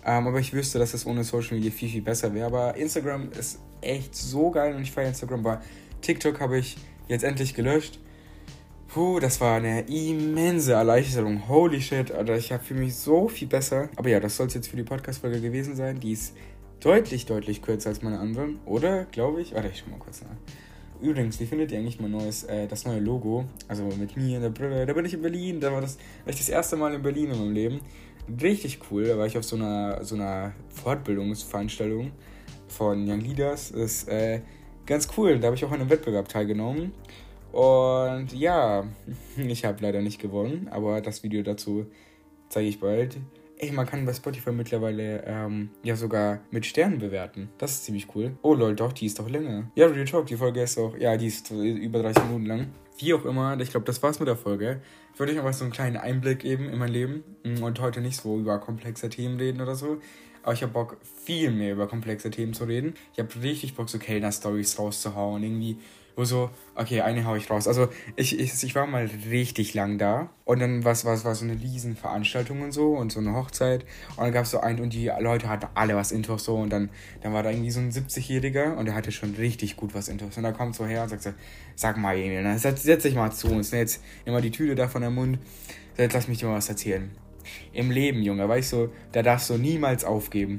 Ähm, 0.05 0.27
aber 0.27 0.39
ich 0.39 0.53
wüsste, 0.53 0.79
dass 0.79 0.93
das 0.93 1.07
ohne 1.07 1.25
Social 1.25 1.57
Media 1.57 1.71
viel, 1.71 1.89
viel 1.89 2.03
besser 2.03 2.33
wäre. 2.35 2.47
Aber 2.47 2.77
Instagram 2.77 3.31
ist 3.33 3.61
echt 3.81 4.15
so 4.15 4.51
geil 4.51 4.75
und 4.75 4.83
ich 4.83 4.93
feiere 4.93 5.09
Instagram. 5.09 5.41
Aber 5.41 5.61
TikTok 6.01 6.41
habe 6.41 6.59
ich 6.59 6.77
jetzt 7.09 7.25
endlich 7.25 7.55
gelöscht. 7.55 8.01
Puh, 8.89 9.21
das 9.21 9.41
war 9.41 9.57
eine 9.57 9.83
immense 9.83 10.73
Erleichterung. 10.73 11.49
Holy 11.49 11.81
shit, 11.81 12.13
Alter, 12.13 12.37
ich 12.37 12.53
für 12.63 12.75
mich 12.75 12.95
so 12.95 13.29
viel 13.29 13.49
besser. 13.49 13.89
Aber 13.97 14.09
ja, 14.09 14.21
das 14.21 14.37
soll 14.37 14.47
es 14.47 14.55
jetzt 14.55 14.69
für 14.69 14.77
die 14.77 14.85
Podcast-Folge 14.85 15.41
gewesen 15.41 15.77
sein. 15.77 16.01
Die 16.01 16.13
ist 16.13 16.35
deutlich, 16.81 17.27
deutlich 17.27 17.63
kürzer 17.63 17.91
als 17.91 18.03
meine 18.03 18.19
anderen. 18.19 18.61
Oder, 18.65 19.05
glaube 19.07 19.43
ich? 19.43 19.55
Warte, 19.55 19.69
ich 19.69 19.81
schau 19.81 19.91
mal 19.91 19.99
kurz 19.99 20.23
nach. 20.23 20.31
Übrigens, 21.01 21.39
wie 21.41 21.47
findet 21.47 21.73
ihr 21.73 21.79
eigentlich 21.79 22.01
mein 22.01 22.11
neues, 22.11 22.45
äh, 22.45 22.67
das 22.67 22.85
neue 22.85 23.01
Logo? 23.01 23.45
Also 23.69 23.85
mit 23.85 24.17
mir 24.17 24.37
in 24.37 24.43
der 24.43 24.51
Brille. 24.51 24.87
Da 24.87 24.93
bin 24.93 25.05
ich 25.05 25.15
in 25.15 25.23
Berlin. 25.23 25.61
Da 25.61 25.73
war 25.73 25.81
das 25.81 25.99
ich 26.27 26.37
das 26.37 26.49
erste 26.49 26.77
Mal 26.77 26.95
in 26.95 27.03
Berlin 27.03 27.31
in 27.31 27.39
meinem 27.39 27.53
Leben. 27.53 27.81
Richtig 28.41 28.81
cool. 28.91 29.05
Da 29.05 29.19
war 29.19 29.27
ich 29.27 29.37
auf 29.39 29.45
so 29.45 29.57
einer, 29.57 30.05
so 30.05 30.15
einer 30.15 30.53
Fortbildungsveranstaltung 30.71 32.13
von 32.69 33.09
Young 33.09 33.21
Leaders. 33.21 33.73
Das 33.73 33.81
ist 33.81 34.09
äh, 34.09 34.41
ganz 34.87 35.09
cool. 35.17 35.39
Da 35.39 35.47
habe 35.47 35.57
ich 35.57 35.65
auch 35.65 35.73
an 35.73 35.81
einem 35.81 35.91
Wettbewerb 35.91 36.29
teilgenommen. 36.29 36.93
Und 37.53 38.33
ja, 38.33 38.85
ich 39.37 39.65
habe 39.65 39.83
leider 39.83 40.03
nicht 40.03 40.21
gewonnen, 40.21 40.69
aber 40.71 41.01
das 41.01 41.23
Video 41.23 41.43
dazu 41.43 41.87
zeige 42.49 42.69
ich 42.69 42.81
bald. 42.81 43.17
Ey, 43.59 43.73
man 43.73 43.87
kann 43.87 44.05
bei 44.05 44.13
Spotify 44.13 44.53
mittlerweile 44.53 45.25
ähm, 45.25 45.71
ja 45.83 45.97
sogar 45.97 46.41
mit 46.51 46.67
Sternen 46.67 46.99
bewerten. 46.99 47.49
Das 47.57 47.73
ist 47.73 47.85
ziemlich 47.87 48.15
cool. 48.15 48.37
Oh 48.43 48.53
lol, 48.53 48.75
doch, 48.77 48.93
die 48.93 49.07
ist 49.07 49.19
doch 49.19 49.31
länger. 49.31 49.71
Ja, 49.75 49.87
Real 49.87 50.05
Talk, 50.05 50.27
die 50.27 50.37
Folge 50.37 50.61
ist 50.61 50.77
auch, 50.77 50.95
ja, 50.99 51.17
die 51.17 51.29
ist 51.29 51.51
über 51.51 52.03
30 52.03 52.25
Minuten 52.25 52.47
lang. 52.47 52.67
Wie 52.99 53.15
auch 53.15 53.25
immer, 53.25 53.59
ich 53.59 53.71
glaube, 53.71 53.87
das 53.87 54.03
war's 54.03 54.21
mit 54.21 54.29
der 54.29 54.37
Folge. 54.37 54.83
Ich 55.15 55.21
wollte 55.21 55.33
euch 55.33 55.39
einfach 55.39 55.55
so 55.55 55.65
einen 55.65 55.73
kleinen 55.73 55.97
Einblick 55.97 56.41
geben 56.41 56.69
in 56.69 56.79
mein 56.79 56.91
Leben 56.91 57.25
mm, 57.45 57.63
und 57.63 57.81
heute 57.81 58.03
nicht 58.03 58.21
so 58.21 58.39
über 58.39 58.59
komplexe 58.59 59.09
Themen 59.09 59.39
reden 59.39 59.63
oder 59.63 59.75
so. 59.75 59.99
Aber 60.43 60.53
ich 60.53 60.63
habe 60.63 60.73
Bock, 60.73 60.99
viel 61.25 61.51
mehr 61.51 61.73
über 61.73 61.89
komplexe 61.89 62.31
Themen 62.31 62.53
zu 62.53 62.65
reden. 62.65 62.95
Ich 63.15 63.19
habe 63.19 63.31
richtig 63.43 63.75
Bock, 63.75 63.89
so 63.89 63.99
Kellner-Stories 63.99 64.79
rauszuhauen. 64.79 65.43
Irgendwie 65.43 65.79
wo 66.17 66.25
so, 66.25 66.51
okay, 66.75 67.03
eine 67.03 67.25
hau 67.27 67.37
ich 67.37 67.49
raus. 67.51 67.69
Also 67.69 67.89
ich, 68.17 68.39
ich, 68.39 68.65
ich 68.65 68.75
war 68.75 68.87
mal 68.87 69.09
richtig 69.31 69.75
lang 69.75 69.99
da 69.99 70.31
und 70.45 70.61
dann 70.61 70.83
war 70.85 70.93
es 70.93 71.03
so 71.03 71.45
eine 71.45 71.61
Riesenveranstaltung 71.61 72.63
und 72.63 72.73
so 72.73 72.95
und 72.95 73.13
so 73.13 73.21
eine 73.21 73.35
Hochzeit 73.35 73.85
und 74.17 74.25
dann 74.25 74.33
gab 74.33 74.45
es 74.45 74.51
so 74.51 74.61
einen 74.61 74.81
und 74.81 74.93
die 74.93 75.13
Leute 75.21 75.49
hatten 75.49 75.67
alle 75.75 75.95
was 75.95 76.13
Intos 76.13 76.45
so 76.45 76.57
und 76.57 76.71
dann, 76.71 76.89
dann 77.23 77.35
war 77.35 77.43
da 77.43 77.51
irgendwie 77.51 77.71
so 77.71 77.81
ein 77.81 77.93
70-Jähriger 77.93 78.75
und 78.77 78.87
der 78.87 78.95
hatte 78.95 79.13
schon 79.13 79.35
richtig 79.35 79.77
gut 79.77 79.95
was 79.95 80.09
Intos 80.09 80.37
und 80.37 80.43
da 80.43 80.53
kommt 80.53 80.75
so 80.75 80.87
her 80.87 81.03
und 81.03 81.11
sagt 81.11 81.23
so, 81.23 81.31
sag 81.75 81.99
mal 81.99 82.17
Emil, 82.17 82.43
ne, 82.43 82.59
setz, 82.59 82.83
setz 82.83 83.03
dich 83.03 83.15
mal 83.15 83.31
zu 83.31 83.49
uns, 83.49 83.73
ne, 83.73 83.79
jetzt 83.79 84.03
immer 84.25 84.41
die 84.41 84.51
Tüte 84.51 84.75
da 84.75 84.89
von 84.89 85.03
der 85.03 85.11
Mund, 85.11 85.39
jetzt 85.99 86.15
lass 86.15 86.29
mich 86.29 86.39
dir 86.39 86.47
mal 86.47 86.57
was 86.57 86.69
erzählen 86.69 87.11
im 87.73 87.91
Leben, 87.91 88.23
Junge, 88.23 88.49
weißt 88.49 88.73
du, 88.73 88.89
da 89.13 89.23
darfst 89.23 89.51
du 89.51 89.59
niemals 89.59 90.05
aufgeben. 90.05 90.59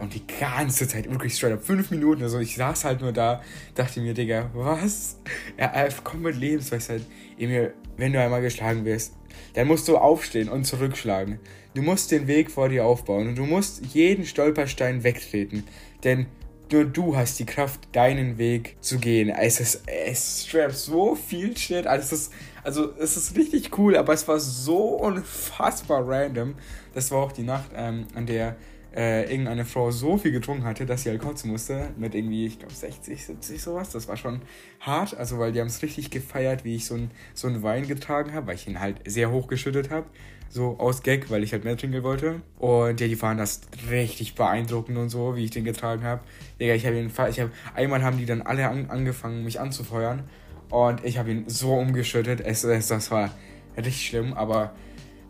Und, 0.00 0.14
die 0.14 0.26
ganze 0.40 0.88
Zeit, 0.88 1.10
wirklich 1.10 1.34
straight 1.34 1.52
up, 1.52 1.62
fünf 1.62 1.90
Minuten 1.90 2.22
oder 2.22 2.30
so, 2.30 2.38
ich 2.38 2.56
saß 2.56 2.84
halt 2.84 3.02
nur 3.02 3.12
da, 3.12 3.42
dachte 3.74 4.00
mir, 4.00 4.14
Digga, 4.14 4.50
was? 4.54 5.20
Ja, 5.58 5.72
komm 6.02 6.22
mit 6.22 6.36
Lebensweisheit. 6.36 7.02
Emil, 7.38 7.74
wenn 7.96 8.12
du 8.12 8.20
einmal 8.20 8.40
geschlagen 8.40 8.84
wirst, 8.84 9.14
dann 9.54 9.66
musst 9.66 9.86
du 9.88 9.98
aufstehen 9.98 10.48
und 10.48 10.64
zurückschlagen. 10.64 11.38
Du 11.74 11.82
musst 11.82 12.10
den 12.12 12.26
Weg 12.28 12.50
vor 12.50 12.68
dir 12.68 12.84
aufbauen 12.84 13.28
und 13.28 13.38
du 13.38 13.44
musst 13.44 13.84
jeden 13.94 14.24
Stolperstein 14.24 15.02
wegtreten. 15.04 15.64
Denn 16.02 16.26
nur 16.72 16.84
du 16.84 17.16
hast 17.16 17.38
die 17.38 17.46
Kraft, 17.46 17.80
deinen 17.92 18.38
Weg 18.38 18.76
zu 18.80 18.98
gehen. 18.98 19.28
Es 19.28 19.60
ist, 19.60 19.82
es 19.86 20.46
ist 20.52 20.84
so 20.84 21.14
viel 21.14 21.56
Shit. 21.56 21.86
Also 21.86 22.04
es, 22.04 22.12
ist, 22.12 22.32
also 22.62 22.92
es 22.98 23.16
ist 23.16 23.36
richtig 23.36 23.76
cool, 23.78 23.96
aber 23.96 24.12
es 24.12 24.26
war 24.26 24.38
so 24.38 24.78
unfassbar 24.96 26.06
random. 26.08 26.54
Das 26.94 27.10
war 27.10 27.18
auch 27.18 27.32
die 27.32 27.42
Nacht, 27.42 27.70
ähm, 27.74 28.06
an 28.14 28.26
der 28.26 28.56
äh, 28.94 29.30
irgendeine 29.30 29.64
Frau 29.64 29.90
so 29.90 30.16
viel 30.16 30.30
getrunken 30.30 30.64
hatte, 30.64 30.86
dass 30.86 31.02
sie 31.02 31.10
halt 31.10 31.20
kotzen 31.20 31.50
musste. 31.50 31.90
Mit 31.96 32.14
irgendwie, 32.14 32.46
ich 32.46 32.58
glaube, 32.58 32.74
60, 32.74 33.24
70 33.26 33.62
sowas. 33.62 33.90
Das 33.90 34.08
war 34.08 34.16
schon 34.16 34.42
hart. 34.80 35.16
Also, 35.16 35.38
weil 35.38 35.52
die 35.52 35.60
haben 35.60 35.66
es 35.66 35.82
richtig 35.82 36.10
gefeiert, 36.10 36.64
wie 36.64 36.76
ich 36.76 36.86
so 36.86 36.94
einen 36.94 37.10
so 37.34 37.62
Wein 37.62 37.86
getragen 37.88 38.32
habe, 38.32 38.48
weil 38.48 38.54
ich 38.54 38.68
ihn 38.68 38.80
halt 38.80 38.98
sehr 39.06 39.30
hoch 39.30 39.48
geschüttet 39.48 39.90
habe. 39.90 40.06
So 40.54 40.76
aus 40.78 41.02
Gag, 41.02 41.32
weil 41.32 41.42
ich 41.42 41.52
halt 41.52 41.64
mehr 41.64 41.76
trinken 41.76 42.04
wollte. 42.04 42.40
Und 42.60 43.00
ja, 43.00 43.08
die 43.08 43.16
fanden 43.16 43.38
das 43.38 43.62
richtig 43.90 44.36
beeindruckend 44.36 44.96
und 44.96 45.08
so, 45.08 45.34
wie 45.34 45.42
ich 45.46 45.50
den 45.50 45.64
getragen 45.64 46.04
habe. 46.04 46.20
Digga, 46.60 46.74
ich 46.74 46.86
habe 46.86 46.96
ihn, 46.96 47.10
ich 47.28 47.40
habe, 47.40 47.50
einmal 47.74 48.04
haben 48.04 48.18
die 48.18 48.24
dann 48.24 48.40
alle 48.40 48.68
an, 48.68 48.88
angefangen, 48.88 49.42
mich 49.42 49.58
anzufeuern. 49.58 50.22
Und 50.70 51.04
ich 51.04 51.18
habe 51.18 51.32
ihn 51.32 51.48
so 51.48 51.74
umgeschüttet. 51.74 52.40
Es, 52.40 52.62
es, 52.62 52.86
das 52.86 53.10
war 53.10 53.34
richtig 53.76 54.06
schlimm, 54.06 54.32
aber 54.32 54.72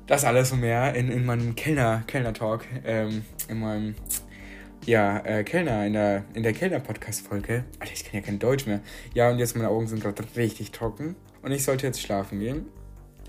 das 0.07 0.27
alles 0.27 0.53
und 0.53 0.61
mehr 0.61 0.95
in, 0.95 1.11
in 1.11 1.25
meinem 1.25 1.57
Kellner, 1.57 2.05
Kellner-Talk, 2.07 2.67
ähm, 2.85 3.25
in 3.49 3.61
meinem, 3.61 3.95
ja, 4.85 5.21
äh, 5.21 5.43
Kellner, 5.43 5.87
in 5.87 5.95
der, 5.95 6.25
in 6.35 6.43
der 6.43 6.53
Kellner-Podcast-Folge. 6.53 7.65
Alter, 7.79 7.93
ich 7.95 8.05
kann 8.05 8.13
ja 8.13 8.21
kein 8.21 8.39
Deutsch 8.39 8.67
mehr. 8.67 8.81
Ja, 9.15 9.31
und 9.31 9.39
jetzt 9.39 9.57
meine 9.57 9.71
Augen 9.71 9.87
sind 9.87 10.03
gerade 10.03 10.23
richtig 10.37 10.73
trocken. 10.73 11.17
Und 11.41 11.51
ich 11.51 11.65
sollte 11.65 11.87
jetzt 11.87 12.03
schlafen 12.03 12.41
gehen. 12.41 12.67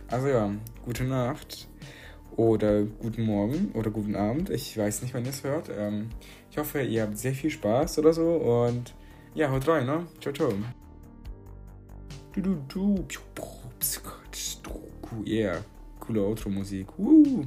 Also 0.08 0.28
ja, 0.28 0.52
gute 0.84 1.04
Nacht 1.04 1.68
oder 2.36 2.84
guten 2.84 3.24
Morgen 3.24 3.72
oder 3.74 3.90
guten 3.90 4.16
Abend. 4.16 4.50
Ich 4.50 4.78
weiß 4.78 5.02
nicht, 5.02 5.14
wann 5.14 5.24
ihr 5.24 5.32
es 5.32 5.44
hört. 5.44 5.70
Ähm, 5.76 6.10
ich 6.52 6.58
hoffe, 6.58 6.82
ihr 6.82 7.04
habt 7.04 7.18
sehr 7.18 7.34
viel 7.34 7.50
Spaß 7.50 8.00
oder 8.00 8.14
so 8.14 8.36
und 8.36 8.94
ja, 9.34 9.52
haut 9.52 9.68
rein, 9.68 9.86
ne? 9.86 10.06
Ciao, 10.22 10.34
ciao. 10.34 10.54
Du, 12.34 12.42
du, 12.42 12.56
du. 12.68 13.06
Yeah, 15.26 15.64
coole 16.00 16.22
Outro-Musik. 16.22 16.88
Uh. 16.98 17.44